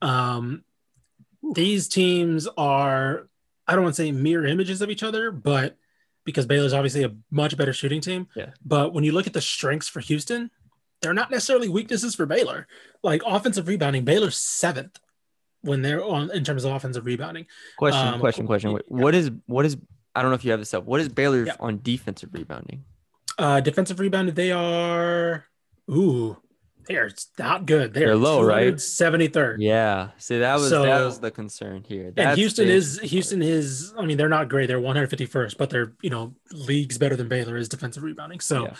[0.00, 0.64] Um,
[1.52, 3.28] these teams are,
[3.66, 5.76] I don't want to say mirror images of each other, but
[6.24, 8.28] because Baylor's obviously a much better shooting team.
[8.34, 8.50] Yeah.
[8.64, 10.50] But when you look at the strengths for Houston,
[11.02, 12.66] they're not necessarily weaknesses for Baylor.
[13.02, 14.98] Like offensive rebounding, Baylor's seventh
[15.60, 17.46] when they're on in terms of offensive rebounding.
[17.76, 19.76] question Um, question question what is what is
[20.14, 21.56] i don't know if you have this up what is baylor Yeah.
[21.60, 22.84] on defensive rebounding
[23.38, 25.44] Uh, defensive rebounded, they are,
[25.90, 26.36] ooh,
[26.86, 27.92] they are not good.
[27.92, 28.74] They They're low, right?
[28.74, 29.56] 73rd.
[29.58, 30.10] Yeah.
[30.18, 32.12] See, that was that was the concern here.
[32.16, 33.92] And Houston is Houston is.
[33.98, 34.66] I mean, they're not great.
[34.66, 38.38] They're 151st, but they're you know leagues better than Baylor is defensive rebounding.
[38.40, 38.74] So Yeah.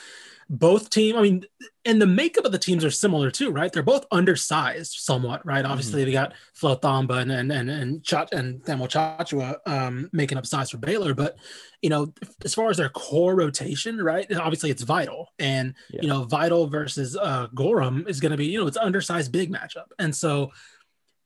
[0.50, 1.16] Both team.
[1.16, 1.44] I mean,
[1.84, 3.72] and the makeup of the teams are similar too, right?
[3.72, 5.64] They're both undersized somewhat, right?
[5.64, 6.06] Obviously, Mm-hmm.
[6.06, 10.46] they got Flo Thamba and and and and Chat and Tchamwa Tchatchoua um, making up
[10.46, 11.36] size for Baylor, but
[11.82, 12.12] you know,
[12.44, 14.30] as far as their core rotation, right?
[14.34, 16.00] Obviously, it's vital, and Yeah.
[16.02, 19.50] you know, vital versus uh, Gorham is going to be you know it's undersized big
[19.52, 20.52] matchup, and so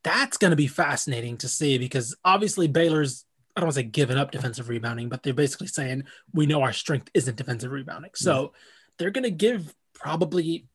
[0.05, 3.25] that's going to be fascinating to see because obviously Baylor's
[3.57, 6.63] I don't want to say giving up defensive rebounding, but they're basically saying we know
[6.63, 8.13] our strength isn't defensive rebounding.
[8.15, 8.53] So
[8.99, 10.67] they're going to give probably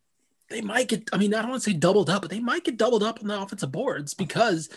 [0.50, 2.64] they might get I mean I don't want to say doubled up, but they might
[2.64, 4.70] get doubled up on the offensive boards because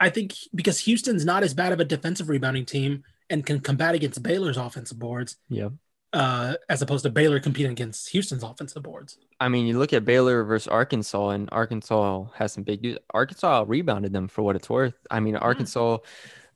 [0.00, 3.94] I think because Houston's not as bad of a defensive rebounding team and can combat
[3.94, 5.70] against Baylor's offensive boards Yeah.
[6.12, 9.18] uh, as opposed to Baylor competing against Houston's offensive boards.
[9.40, 12.98] I mean, you look at Baylor versus Arkansas, and Arkansas has some big.
[13.12, 14.94] Arkansas rebounded them for what it's worth.
[15.10, 15.98] I mean, Arkansas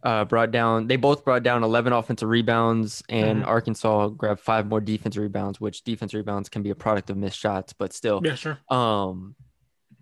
[0.03, 3.47] uh, brought down, they both brought down 11 offensive rebounds, and Mhm.
[3.47, 7.39] Arkansas grabbed five more defensive rebounds, which defensive rebounds can be a product of missed
[7.39, 8.21] shots, but still.
[8.25, 8.59] Yeah, sure.
[8.69, 9.37] Um,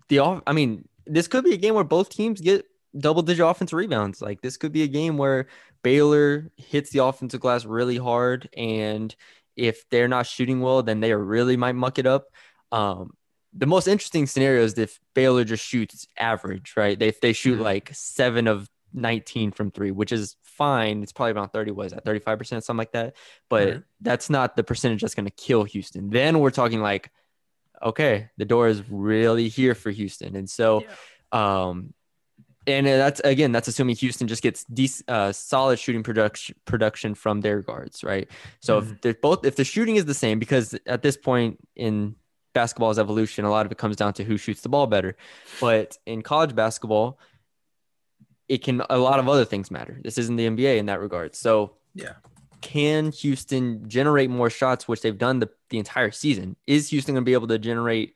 [0.09, 2.65] the off, I mean, this could be a game where both teams get
[2.97, 4.21] double digit offensive rebounds.
[4.21, 5.47] Like this could be a game where
[5.83, 9.15] Baylor hits the offensive glass really hard, and
[9.55, 12.25] if they're not shooting well, then they really might muck it up.
[12.71, 13.11] Um,
[13.53, 16.97] the most interesting scenario is if Baylor just shoots average, right?
[16.97, 17.63] They, if they shoot Mhm.
[17.63, 21.03] like seven of 19 from three, which is fine.
[21.03, 23.15] It's probably around 30, was that 35%, something like that.
[23.49, 23.83] But Right.
[24.01, 26.09] that's not the percentage that's going to kill Houston.
[26.09, 27.11] Then we're talking like,
[27.81, 30.35] okay, the door is really here for Houston.
[30.35, 30.83] And so,
[31.31, 31.93] um,
[32.67, 37.41] and that's again, that's assuming Houston just gets dec- uh, solid shooting production production from
[37.41, 38.29] their guards, right?
[38.59, 42.15] So if they're both, if the shooting is the same, because at this point in
[42.53, 45.15] basketball's evolution, a lot of it comes down to who shoots the ball better.
[45.59, 47.17] But in college basketball,
[48.51, 49.97] it can a lot of other things matter.
[50.03, 51.35] This isn't the NBA in that regard.
[51.35, 52.13] So Yeah.
[52.59, 56.57] can Houston generate more shots, which they've done the, the entire season?
[56.67, 58.15] Is Houston going to be able to generate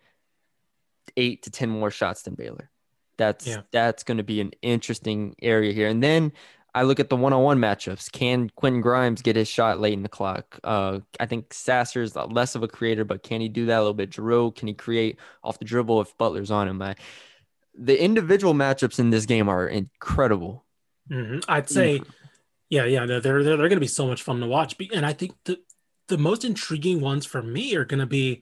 [1.16, 2.70] eight to 10 more shots than Baylor?
[3.18, 3.62] That's Yeah.
[3.72, 5.88] that's going to be an interesting area here.
[5.88, 6.34] And then
[6.74, 8.12] I look at the one-on-one matchups.
[8.12, 10.60] Can Quentin Grimes get his shot late in the clock?
[10.66, 13.94] Uh, I think Sasser's less of a creator, but can he do that a little
[13.94, 14.10] bit?
[14.10, 16.82] Jarreau, can he create off the dribble if Butler's on him?
[16.82, 16.96] I,
[17.78, 20.65] the individual matchups in this game are incredible.
[21.09, 21.39] Mm-hmm.
[21.47, 22.01] I'd say,
[22.69, 24.76] yeah, yeah, they're they're, they're going to be so much fun to watch.
[24.93, 25.59] And I think the
[26.07, 28.41] the most intriguing ones for me are going to be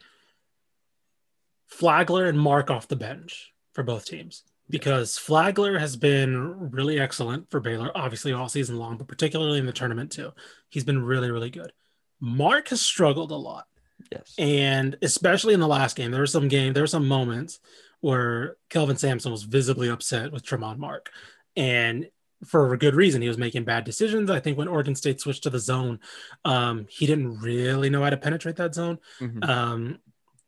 [1.68, 7.50] Flagler and Mark off the bench for both teams because Flagler has been really excellent
[7.50, 10.32] for Baylor, obviously all season long, but particularly in the tournament too.
[10.70, 11.72] He's been really, really good.
[12.20, 13.66] Mark has struggled a lot.
[14.12, 14.34] Yes.
[14.38, 17.60] And especially in the last game, there were some game, there were some moments
[18.04, 21.10] where Kelvin Sampson was visibly upset with Tramon Mark.
[21.56, 22.10] And
[22.46, 24.30] for a good reason, he was making bad decisions.
[24.30, 26.02] I think when Oregon State switched to the zone,
[26.44, 29.00] um, he didn't really know how to penetrate that zone.
[29.22, 29.50] Mm-hmm.
[29.50, 30.00] Um,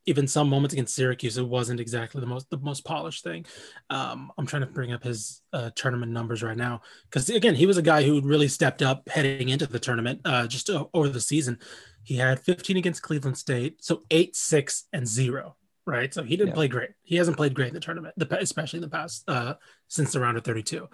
[0.06, 3.45] even some moments against Syracuse, it wasn't exactly the most the most polished thing.
[3.89, 7.66] Um, I'm trying to bring up his uh, tournament numbers right now because again, he
[7.66, 11.22] was a guy who really stepped up heading into the tournament uh, just over the
[11.22, 11.58] season.
[12.03, 15.56] He had 15 against Cleveland State, so eight, six, and zero.
[15.88, 16.55] Right, so he didn't yeah.
[16.55, 16.89] play great.
[17.03, 19.53] He hasn't played great in the tournament, especially in the past uh,
[19.88, 20.89] since the round of 32.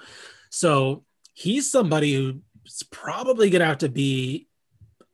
[0.50, 4.50] So he's somebody who's probably going to have to be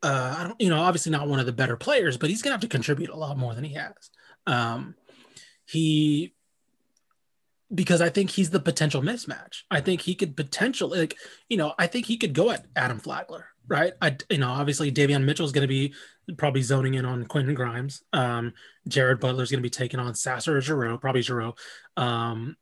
[0.04, 2.54] uh, I don't, you know, obviously not one of the better players, but he's gonna
[2.54, 3.94] have to contribute a lot more than he has.
[4.46, 4.96] Um,
[5.66, 6.34] he
[7.74, 9.64] because I think he's the potential mismatch.
[9.70, 11.18] I think he could potentially, like,
[11.50, 13.94] you know, I think he could go at Adam Flagler, right?
[14.02, 15.94] I, you know, obviously Davion Mitchell is going to be
[16.38, 18.04] probably zoning in on Quentin Grimes.
[18.14, 18.54] Um,
[18.88, 21.58] Jared Butler is going to be taking on Sasser or Jarreau, probably Jarreau.
[21.96, 22.56] Um,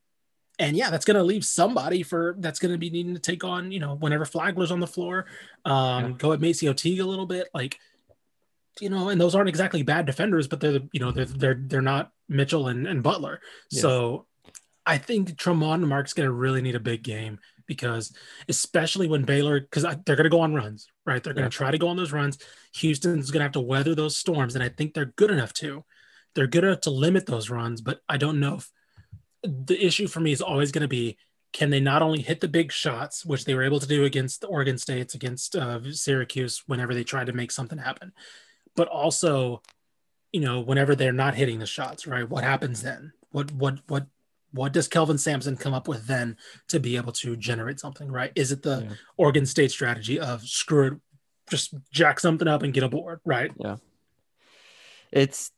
[0.58, 3.44] and yeah, that's going to leave somebody for that's going to be needing to take
[3.44, 5.26] on, you know, whenever Flagler's on the floor,
[5.66, 6.12] um, yeah.
[6.18, 7.78] go at MaCio Teague a little bit, like,
[8.80, 11.82] you know, and those aren't exactly bad defenders, but they're, you know, they're they're they're
[11.82, 13.42] not Mitchell and, and Butler.
[13.70, 13.82] Yeah.
[13.82, 14.26] So
[14.86, 18.16] I think Tramon Mark's going to really need a big game because
[18.50, 21.24] especially when Baylor, because they're going to go on runs, right?
[21.24, 22.38] They're going to try to go on those runs.
[22.76, 25.84] Houston's going to have to weather those storms, and I think they're good enough to.
[26.34, 28.72] They're good enough to limit those runs, but I don't know if
[29.44, 31.18] the issue for me is always going to be
[31.56, 34.42] can they not only hit the big shots, which they were able to do against
[34.42, 38.12] the Oregon States, against uh, Syracuse, whenever they tried to make something happen,
[38.76, 39.62] but also,
[40.34, 42.30] you know, whenever they're not hitting the shots, right?
[42.30, 43.14] What happens then?
[43.32, 44.08] What what what
[44.56, 46.38] what does Kelvin Sampson come up with then
[46.70, 48.32] to be able to generate something, right?
[48.36, 48.96] Is it the yeah.
[49.18, 50.94] Oregon State strategy of screw it,
[51.50, 53.52] just jack something up and get a board, right?
[53.58, 53.76] Yeah.
[55.12, 55.52] It's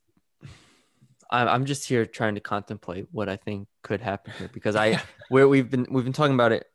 [1.29, 5.47] I'm just here trying to contemplate what I think could happen here because I where
[5.47, 6.65] we've been we've been talking about it.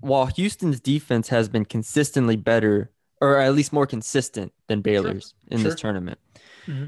[0.00, 5.48] While Houston's defense has been consistently better, or at least more consistent than Baylor's sure.
[5.50, 5.70] in sure.
[5.70, 6.18] this tournament,
[6.66, 6.86] mm-hmm.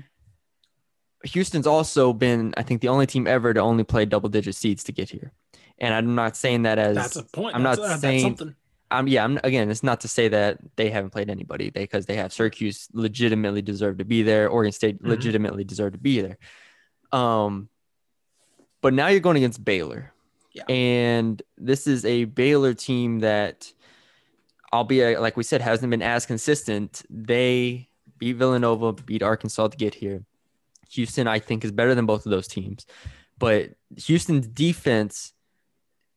[1.25, 4.85] Houston's also been, I think, the only team ever to only play double digit seeds
[4.85, 5.33] to get here.
[5.79, 7.57] And I'm not saying that as that's a point.
[7.57, 8.55] I'm that's not a, saying.
[8.91, 9.25] I'm yeah.
[9.25, 9.71] I'm again.
[9.71, 13.63] It's not to say that they haven't played anybody because they, they have Syracuse legitimately
[13.63, 14.49] deserve to be there.
[14.49, 15.09] Oregon State mm-hmm.
[15.09, 16.39] legitimately deserve to be there.
[17.13, 17.69] Um,
[18.81, 20.13] but now you're going against Baylor.
[20.53, 20.65] Yeah.
[20.69, 23.73] And this is a Baylor team that,
[24.73, 27.03] albeit like we said, hasn't been as consistent.
[27.09, 30.25] They beat Villanova, beat Arkansas to get here.
[30.93, 32.87] Houston, I think, is better than both of those teams.
[33.39, 35.33] But Houston's defense,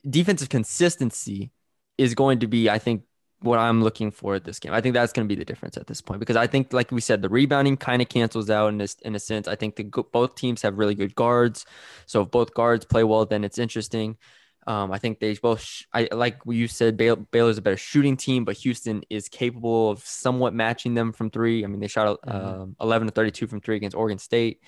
[0.08, 1.52] defensive consistency
[1.98, 3.04] is going to be, I think,
[3.44, 4.74] what I'm looking for at this game.
[4.74, 6.92] I think that's going to be the difference at this point because I think, like
[6.92, 9.48] we said, the rebounding kind of cancels out in this in a sense.
[9.48, 11.66] I think the both teams have really good guards,
[12.06, 14.18] so if both guards play well, then it's interesting.
[14.66, 18.16] Um, I think they both, sh- I like you said, Baylor, Baylor's a better shooting
[18.16, 21.64] team, but Houston is capable of somewhat matching them from three.
[21.64, 22.72] I mean, they shot mm-hmm.
[22.80, 24.62] uh, 11 to 32 from three against Oregon State.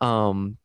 [0.00, 0.58] Um,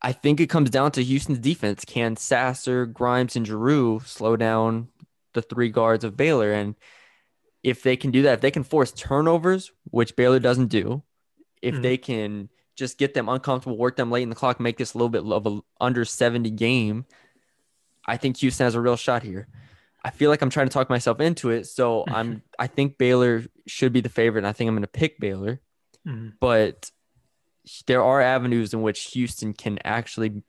[0.00, 1.84] I think it comes down to Houston's defense.
[1.84, 4.88] Can Sasser, Grimes, and Jarreau slow down
[5.34, 6.52] the three guards of Baylor.
[6.52, 6.74] And
[7.62, 11.02] if they can do that, if they can force turnovers, which Baylor doesn't do,
[11.62, 11.82] if mm-hmm.
[11.82, 12.48] they can
[12.78, 15.24] just get them uncomfortable, work them late in the clock, make this a little bit
[15.24, 17.04] of a under 70 game,
[18.06, 19.48] I think Houston has a real shot here.
[20.04, 21.66] I feel like I'm trying to talk myself into it.
[21.66, 25.18] So I'm I think Baylor should be the favorite, and I think I'm gonna pick
[25.18, 25.60] Baylor.
[26.06, 26.28] Mm-hmm.
[26.40, 26.90] But
[27.86, 30.42] there are avenues in which Houston can actually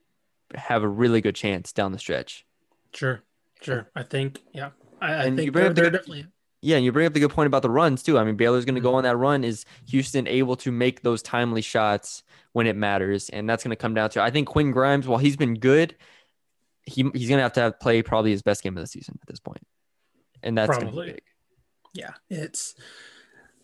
[0.54, 2.46] have a really good chance down the stretch.
[2.94, 3.24] Sure.
[3.62, 3.90] Sure.
[3.94, 4.70] I think, yeah.
[5.02, 6.28] I, I think you bring up the good, definitely.
[6.62, 8.18] Yeah, and you bring up the good point about the runs too.
[8.18, 8.90] I mean, Baylor's going to mm-hmm.
[8.90, 9.44] go on that run.
[9.44, 13.30] Is Houston able to make those timely shots when it matters?
[13.30, 15.96] And that's going to come down to I think Quinn Grimes, while he's been good,
[16.84, 19.18] he he's going to have to have play probably his best game of the season
[19.22, 19.58] at this point.
[19.58, 19.68] point,
[20.44, 21.20] and that's probably
[21.94, 22.12] yeah.
[22.30, 22.76] It's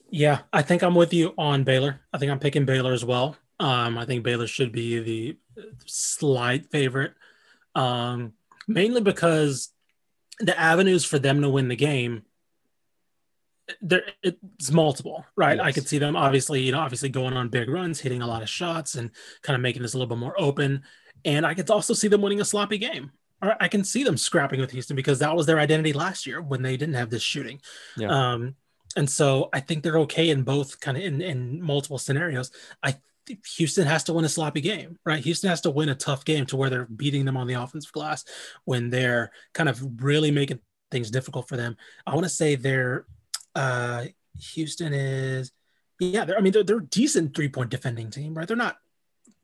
[0.10, 0.40] yeah.
[0.54, 2.00] I think I'm with you on Baylor.
[2.14, 3.36] I think I'm picking Baylor as well.
[3.60, 5.38] Um, I think Baylor should be the
[5.86, 7.14] slight favorite,
[7.74, 8.34] um,
[8.68, 9.70] mainly because
[10.40, 12.24] the avenues for them to win the game
[13.82, 15.66] there it's multiple right yes.
[15.66, 18.42] i could see them obviously you know obviously going on big runs hitting a lot
[18.42, 19.10] of shots and
[19.42, 20.84] kind of making this a little bit more open
[21.24, 23.12] and i could also see them winning a sloppy game
[23.42, 26.42] or i can see them scrapping with houston because that was their identity last year
[26.42, 27.60] when they didn't have this shooting
[27.98, 28.34] yeah.
[28.34, 28.56] um
[28.96, 32.52] and so i think they're okay in both kind of in, in multiple scenarios
[32.84, 32.96] i
[33.58, 35.24] Houston has to win a sloppy game, right?
[35.24, 37.92] Houston has to win a tough game to where they're beating them on the offensive
[37.92, 38.24] glass
[38.66, 40.60] when they're kind of really making
[40.92, 41.76] things difficult for them.
[42.06, 43.06] I want to say they're
[43.56, 44.06] uh,
[44.54, 45.52] Houston is,
[46.00, 48.48] yeah, they're, I mean, they're, they're decent three point defending team, right?
[48.48, 48.78] They're not,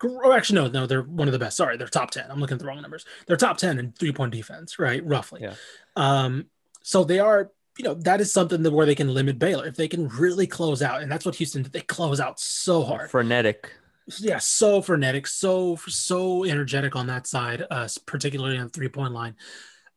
[0.03, 1.57] oh, actually, no, no, they're one of the best.
[1.57, 2.29] Sorry, they're top 10.
[2.29, 3.05] I'm looking at the wrong numbers.
[3.27, 5.05] They're top 10 in three point defense, right?
[5.05, 5.41] Roughly.
[5.43, 5.55] Yeah.
[5.95, 6.47] Um,
[6.83, 9.75] so they are, you know, that is something that where they can limit Baylor if
[9.75, 11.01] they can really close out.
[11.01, 11.71] And that's what Houston did.
[11.71, 13.09] They close out so hard.
[13.09, 13.71] Frenetic.
[14.19, 19.13] Yeah, so frenetic, so so energetic on that side, uh, particularly on the three point
[19.13, 19.35] line.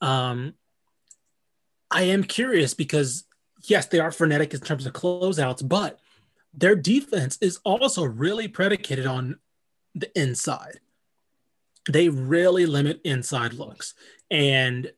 [0.00, 0.54] Um,
[1.90, 3.24] I am curious because
[3.68, 6.00] yes, they are frenetic in terms of closeouts, but
[6.52, 9.38] their defense is also really predicated on
[9.94, 10.80] the inside.
[11.90, 13.94] They really limit inside looks.
[14.30, 14.92] And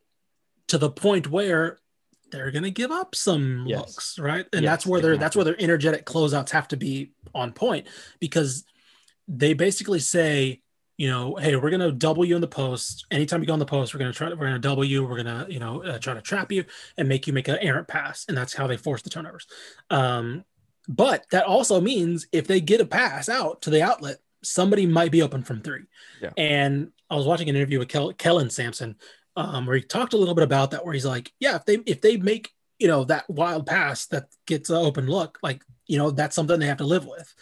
[0.69, 1.79] to the point where
[2.31, 3.79] they're going to give up some yes.
[3.79, 4.47] looks, right?
[4.53, 7.87] And yes, that's where their that's where their energetic closeouts have to be on point
[8.21, 8.65] because
[9.29, 10.63] they basically say
[10.97, 13.07] you know, hey, we're gonna double you in the post.
[13.11, 14.29] Anytime you go in the post, we're gonna try.
[14.29, 15.05] We're gonna double you.
[15.05, 16.65] We're gonna, you know, uh, try to trap you
[16.97, 19.47] and make you make an errant pass, and that's how they force the turnovers.
[19.91, 20.45] Um,
[20.89, 25.11] but that also means if they get a pass out to the outlet, somebody might
[25.11, 25.83] be open from three.
[26.23, 26.31] Yeah.
[26.37, 28.97] And I was watching an interview with Kel- Kellen Sampson,
[29.37, 31.75] um, where he talked a little bit about that, where he's like, yeah, if they
[31.87, 35.99] if they make you know that wild pass that gets an open look, like you
[35.99, 37.35] know that's something they have to live with.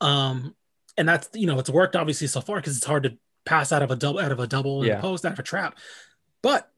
[0.00, 0.54] Um,
[0.96, 3.82] and that's you know it's worked obviously so far because it's hard to pass out
[3.82, 5.00] of a double out of a double yeah.
[5.00, 5.76] post out of a trap
[6.42, 6.68] but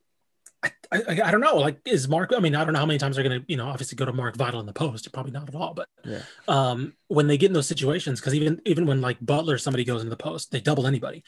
[0.63, 2.99] I, I, I, don't know like is mark i mean i don't know how many
[2.99, 5.49] times they're gonna you know obviously go to mark vital in the post probably not
[5.49, 6.21] at all but yeah.
[6.49, 10.01] um when they get in those situations because even even when like butler somebody goes
[10.01, 11.23] into the post they double anybody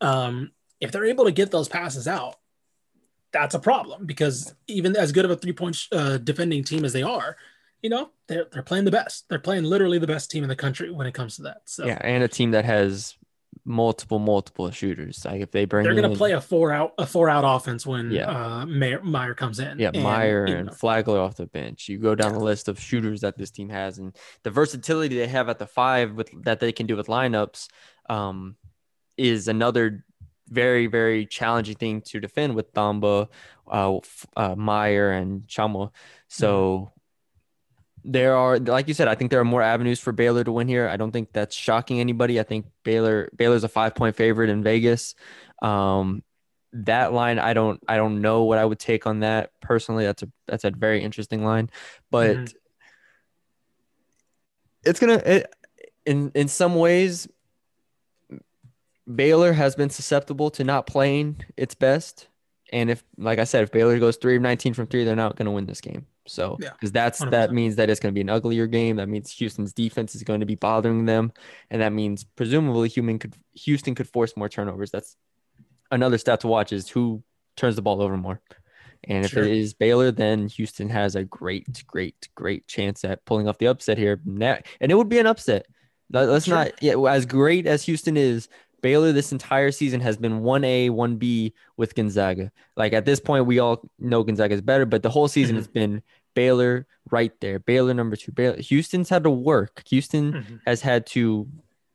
[0.00, 2.36] um if they're able to get those passes out
[3.32, 6.92] that's a problem because even as good of a three point uh, defending team as
[6.92, 7.36] they are
[7.82, 9.28] you know, they're they're playing the best.
[9.28, 11.62] They're playing literally the best team in the country when it comes to that.
[11.64, 13.16] So yeah, and a team that has
[13.64, 15.24] multiple multiple shooters.
[15.24, 17.86] Like if they bring, they're going to play a four out a four out offense
[17.86, 18.30] when yeah.
[18.30, 19.78] uh, Mayer, Mayer comes in.
[19.78, 20.72] Yeah, and, Mayer and know.
[20.72, 21.88] Flagler off the bench.
[21.88, 22.38] You go down yeah.
[22.38, 25.66] the list of shooters that this team has, and the versatility they have at the
[25.66, 27.68] five with that they can do with lineups
[28.08, 28.56] um,
[29.16, 30.04] is another
[30.48, 33.28] very very challenging thing to defend with Thamba,
[33.70, 33.98] uh,
[34.36, 35.92] uh, Mayer, and Tchamwa.
[36.28, 36.90] So
[38.04, 40.68] there are like you said i think there are more avenues for baylor to win
[40.68, 40.88] here.
[40.88, 42.40] I don't think that's shocking anybody.
[42.40, 45.14] I think baylor baylor's a five point favorite in vegas.
[45.62, 46.22] Um
[46.72, 50.04] that line i don't i don't know what i would take on that personally.
[50.04, 51.70] That's a that's a very interesting line.
[52.10, 52.56] But mm-hmm.
[54.84, 55.54] it's gonna it,
[56.06, 57.28] in in some ways
[59.12, 62.28] baylor has been susceptible to not playing its best.
[62.72, 65.34] And if like i said if baylor goes 3 of 19 from 3 they're not
[65.34, 67.30] going to win this game so, because yeah, that's 100%.
[67.30, 68.96] that means that it's going to be an uglier game.
[68.96, 71.32] That means Houston's defense is going to be bothering them,
[71.70, 74.90] and that means presumably Houston could Houston could force more turnovers.
[74.90, 75.16] That's
[75.90, 77.22] another stat to watch is who
[77.56, 78.40] turns the ball over more.
[79.04, 79.44] And if sure.
[79.44, 83.66] it is Baylor, then Houston has a great, great, great chance at pulling off the
[83.66, 84.20] upset here.
[84.26, 85.66] And it would be an upset.
[86.12, 86.54] Let's sure.
[86.54, 88.48] not, yeah, as great as Houston is,
[88.82, 92.50] Baylor this entire season has been 1A, 1B with Gonzaga.
[92.76, 95.68] Like at this point, we all know Gonzaga is better, but the whole season has
[95.80, 96.02] been
[96.34, 97.58] Baylor right there.
[97.58, 98.32] Baylor number two.
[98.32, 98.56] Baylor.
[98.56, 99.82] Houston's had to work.
[99.88, 100.56] Houston mm-hmm.
[100.66, 101.48] has had to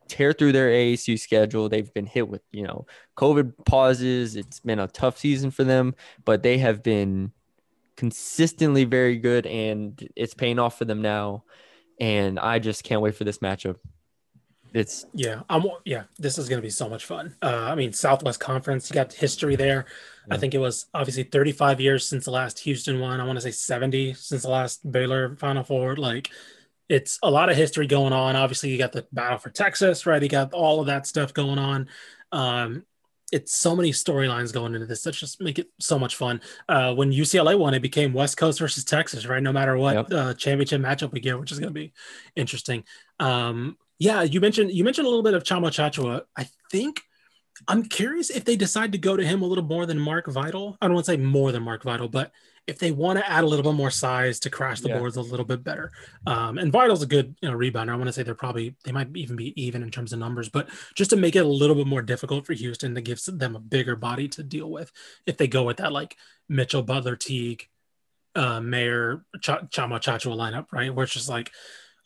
[0.07, 1.69] tear through their AAC schedule.
[1.69, 2.86] They've been hit with, you know,
[3.17, 4.36] COVID pauses.
[4.36, 7.31] It's been a tough season for them, but they have been
[7.95, 11.43] consistently very good and it's paying off for them now.
[11.99, 13.77] And I just can't wait for this matchup.
[14.76, 17.34] It's yeah, I'm yeah, this is gonna be so much fun.
[17.41, 19.86] Uh, I mean, Southwest Conference, you got history there.
[20.30, 23.21] I think it was obviously 35 years since the last Houston one.
[23.21, 25.95] I want to say 70 since the last Baylor Final Four.
[25.95, 26.30] Like
[26.89, 28.36] it's a lot of history going on.
[28.36, 30.21] Obviously, you got the battle for Texas, right?
[30.21, 31.88] You got all of that stuff going on.
[32.34, 32.84] Um,
[33.32, 35.03] it's so many storylines going into this.
[35.03, 36.41] That just make it so much fun.
[36.67, 39.41] Uh, when UCLA won, it became West Coast versus Texas, right?
[39.41, 40.07] No matter what yep.
[40.11, 41.93] uh, championship matchup we get, which is going to be
[42.36, 42.84] interesting.
[43.21, 46.21] Um, yeah, you mentioned you mentioned a little bit of Tchamwa Tchatchoua.
[46.37, 47.01] I think
[47.67, 50.77] I'm curious if they decide to go to him a little more than Mark Vital.
[50.81, 52.31] I don't want to say more than Mark Vital, but
[52.67, 54.97] if they want to add a little bit more size to crash the Yeah.
[54.97, 55.91] boards a little bit better.
[56.25, 57.91] Um, and Vital's a good you know rebounder.
[57.91, 60.49] I want to say they're probably they might even be even in terms of numbers,
[60.49, 63.55] but just to make it a little bit more difficult for Houston, that gives them
[63.55, 64.91] a bigger body to deal with.
[65.25, 66.17] If they go with that like
[66.49, 67.69] Mitchell, Butler, Teague,
[68.35, 70.93] uh, Mayer, Ch- Tchamwa Tchatchoua lineup, right?
[70.93, 71.51] Where it's just like,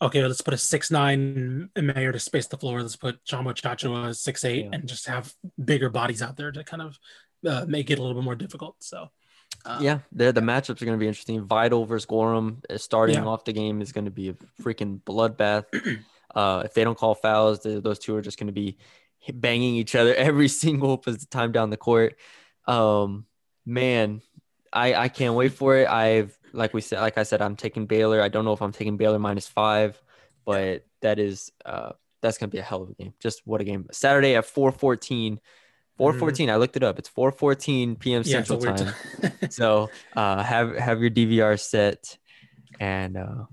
[0.02, 2.82] okay, let's put a six nine Mayer to space the floor.
[2.82, 4.70] Let's put Tchamwa Tchatchoua six eight, Yeah.
[4.72, 5.32] and just have
[5.62, 6.98] bigger bodies out there to kind of
[7.46, 8.76] uh, make it a little bit more difficult.
[8.80, 9.08] So.
[9.64, 11.44] um, yeah, the the matchups are going to be interesting.
[11.44, 13.26] Vital versus Gorham uh, starting Yeah.
[13.26, 15.64] off the game is going to be a freaking bloodbath.
[16.34, 18.78] uh, if they don't call fouls, th- those two are just going to be
[19.34, 20.98] banging each other every single
[21.30, 22.16] time down the court.
[22.66, 23.26] Um,
[23.66, 24.22] man,
[24.72, 25.88] I I can't wait for it.
[25.88, 28.20] I've like we said, like I said, I'm taking Baylor.
[28.20, 30.00] I don't know if I'm taking Baylor minus five,
[30.44, 33.14] but that is uh that's gonna be a hell of a game.
[33.20, 33.86] Just what a game!
[33.92, 35.38] Saturday at 4:14.
[35.98, 36.50] 4:14.
[36.50, 36.98] I looked it up.
[36.98, 38.24] It's 4:14 p.m.
[38.24, 38.94] Central time.
[39.50, 42.16] So uh, have have your DVR set,
[42.78, 43.44] and uh,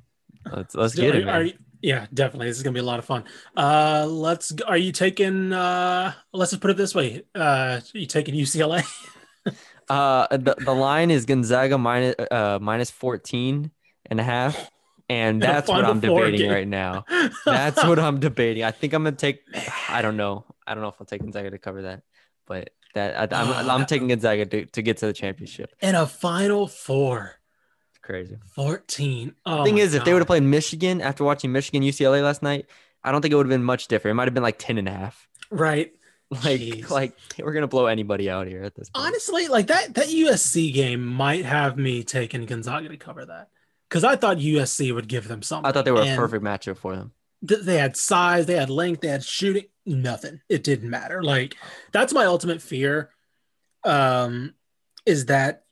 [0.52, 2.48] let's let's get Are- it, are you- yeah, definitely.
[2.48, 3.24] This is gonna be a lot of fun.
[3.56, 4.54] Uh, let's.
[4.66, 5.54] Are you taking?
[5.54, 7.24] Uh, let's just put it this way.
[7.36, 8.84] Uh, are you taking UCLA?
[9.90, 13.72] Uh, the, the line is Gonzaga minus uh minus 14
[14.08, 14.70] and a half,
[15.10, 16.52] and that's what I'm debating game.
[16.52, 17.06] right now.
[17.46, 18.64] That's what I'm debating.
[18.64, 19.42] I think I'm gonna take.
[19.90, 20.46] I don't know.
[20.66, 22.04] I don't know if I'll take Gonzaga to cover that,
[22.46, 25.72] but that I, I'm I'm taking Gonzaga to, to get to the championship.
[25.82, 27.36] And a Final Four.
[27.92, 28.38] It's crazy.
[28.54, 29.34] 14.
[29.46, 32.66] Oh thing is, if they would have played Michigan after watching Michigan UCLA last night,
[33.04, 34.14] I don't think it would have been much different.
[34.14, 35.28] It might have been like 10 and a half.
[35.50, 35.94] right.
[36.44, 36.90] Like, Jeez.
[36.90, 39.06] like we're gonna blow anybody out here at this point.
[39.08, 43.48] Honestly, like that that USC game might have me taking Gonzaga to cover that
[43.88, 45.70] because I thought USC would give them something.
[45.70, 47.14] I thought they were a perfect matchup for them.
[47.48, 49.66] th- they had size, they had length, they had shooting.
[49.86, 50.42] Nothing.
[50.50, 51.24] It didn't matter.
[51.24, 51.56] Like
[51.94, 53.10] that's my ultimate fear.
[53.86, 54.54] Um,
[55.06, 55.64] is that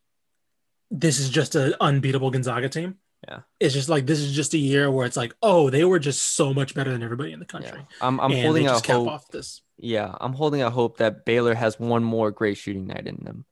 [0.89, 2.95] this is just an unbeatable Gonzaga team.
[3.28, 3.39] Yeah.
[3.59, 6.36] It's just like this is just a year where it's like, oh, they were just
[6.36, 7.71] so much better than everybody in the country.
[7.80, 7.86] Yeah.
[8.01, 9.07] I'm, I'm holding out hope.
[9.09, 9.61] off this.
[9.78, 13.45] Yeah, I'm holding out hope that Baylor has one more great shooting night in them,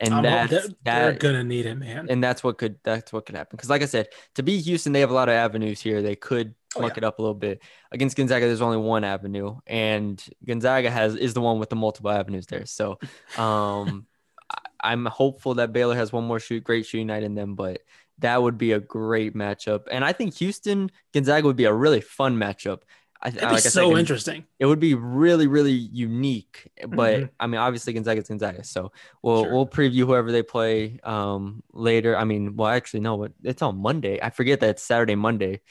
[0.00, 2.08] and that's they're, they're that, gonna need it, man.
[2.10, 3.56] and that's what could that's what could happen.
[3.56, 6.02] Because like I said, to beat Houston, they have a lot of avenues here.
[6.02, 6.98] They could Oh, muck yeah.
[6.98, 7.62] it up a little bit.
[7.90, 12.10] Against Gonzaga, there's only one avenue, and Gonzaga has is the one with the multiple
[12.10, 12.66] avenues there.
[12.66, 12.98] So,
[13.38, 14.06] um,
[14.50, 14.58] I-
[14.92, 17.80] I'm hopeful that Baylor has one more shoot great shooting night in them, but
[18.20, 19.82] that would be a great matchup.
[19.90, 22.82] And I think Houston Gonzaga would be a really fun matchup.
[23.22, 24.44] I, It'd be like so interesting.
[24.60, 27.30] it would be really really unique but Mhm.
[27.40, 28.92] i mean obviously gonzaga's gonzaga so
[29.22, 29.52] we'll Sure.
[29.54, 33.78] we'll preview whoever they play um later i mean well actually no but it's on
[33.78, 35.62] monday i forget that it's saturday monday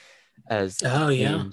[0.49, 1.43] as Oh yeah.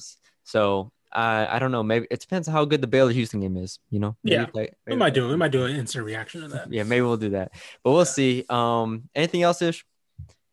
[0.45, 3.59] so uh, i don't know maybe it depends on how good the baylor houston game
[3.59, 4.47] is you know Maybe Yeah.
[4.47, 5.29] play- We maybe might do it.
[5.29, 6.73] We might do an instant reaction to that.
[6.73, 7.53] yeah maybe we'll do that
[7.85, 9.85] but we'll see um anything else ish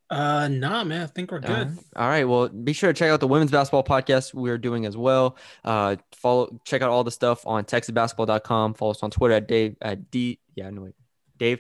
[0.10, 1.04] Uh nah, man.
[1.04, 1.68] I think we're good.
[1.68, 2.24] Uh, all right.
[2.24, 5.38] Well, be sure to check out the women's basketball podcast we're doing as well.
[5.64, 8.74] Uh, follow, check out all the stuff on texasbasketball.com.
[8.74, 10.40] Follow us on Twitter at Dave at D.
[10.56, 10.96] Yeah, no wait,
[11.38, 11.60] Dave.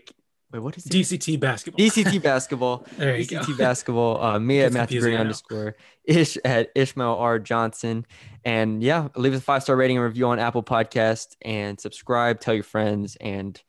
[0.52, 0.91] Wait, what is it?
[0.91, 1.80] DCT basketball.
[1.86, 2.88] DCT basketball.
[2.97, 3.39] there you go.
[3.39, 4.22] DCT basketball.
[4.22, 5.76] Uh, me at Matthew Green underscore
[6.06, 8.08] Ish at Ishmael R Johnson.
[8.43, 12.39] And yeah, leave us a five star rating and review on Apple Podcast and subscribe.
[12.39, 13.16] Tell your friends.
[13.22, 13.62] And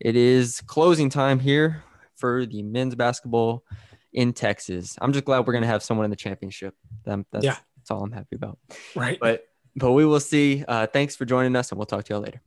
[0.00, 1.84] it is closing time here
[2.16, 3.64] for the men's basketball
[4.16, 4.96] in Texas.
[5.00, 6.74] I'm just glad we're gonna have someone in the championship.
[7.04, 7.56] That's, Yeah.
[7.76, 8.58] that's all I'm happy about.
[8.96, 9.18] Right.
[9.20, 9.44] But
[9.76, 10.64] but we will see.
[10.66, 12.40] Uh, thanks for joining us, and we'll talk to you all later.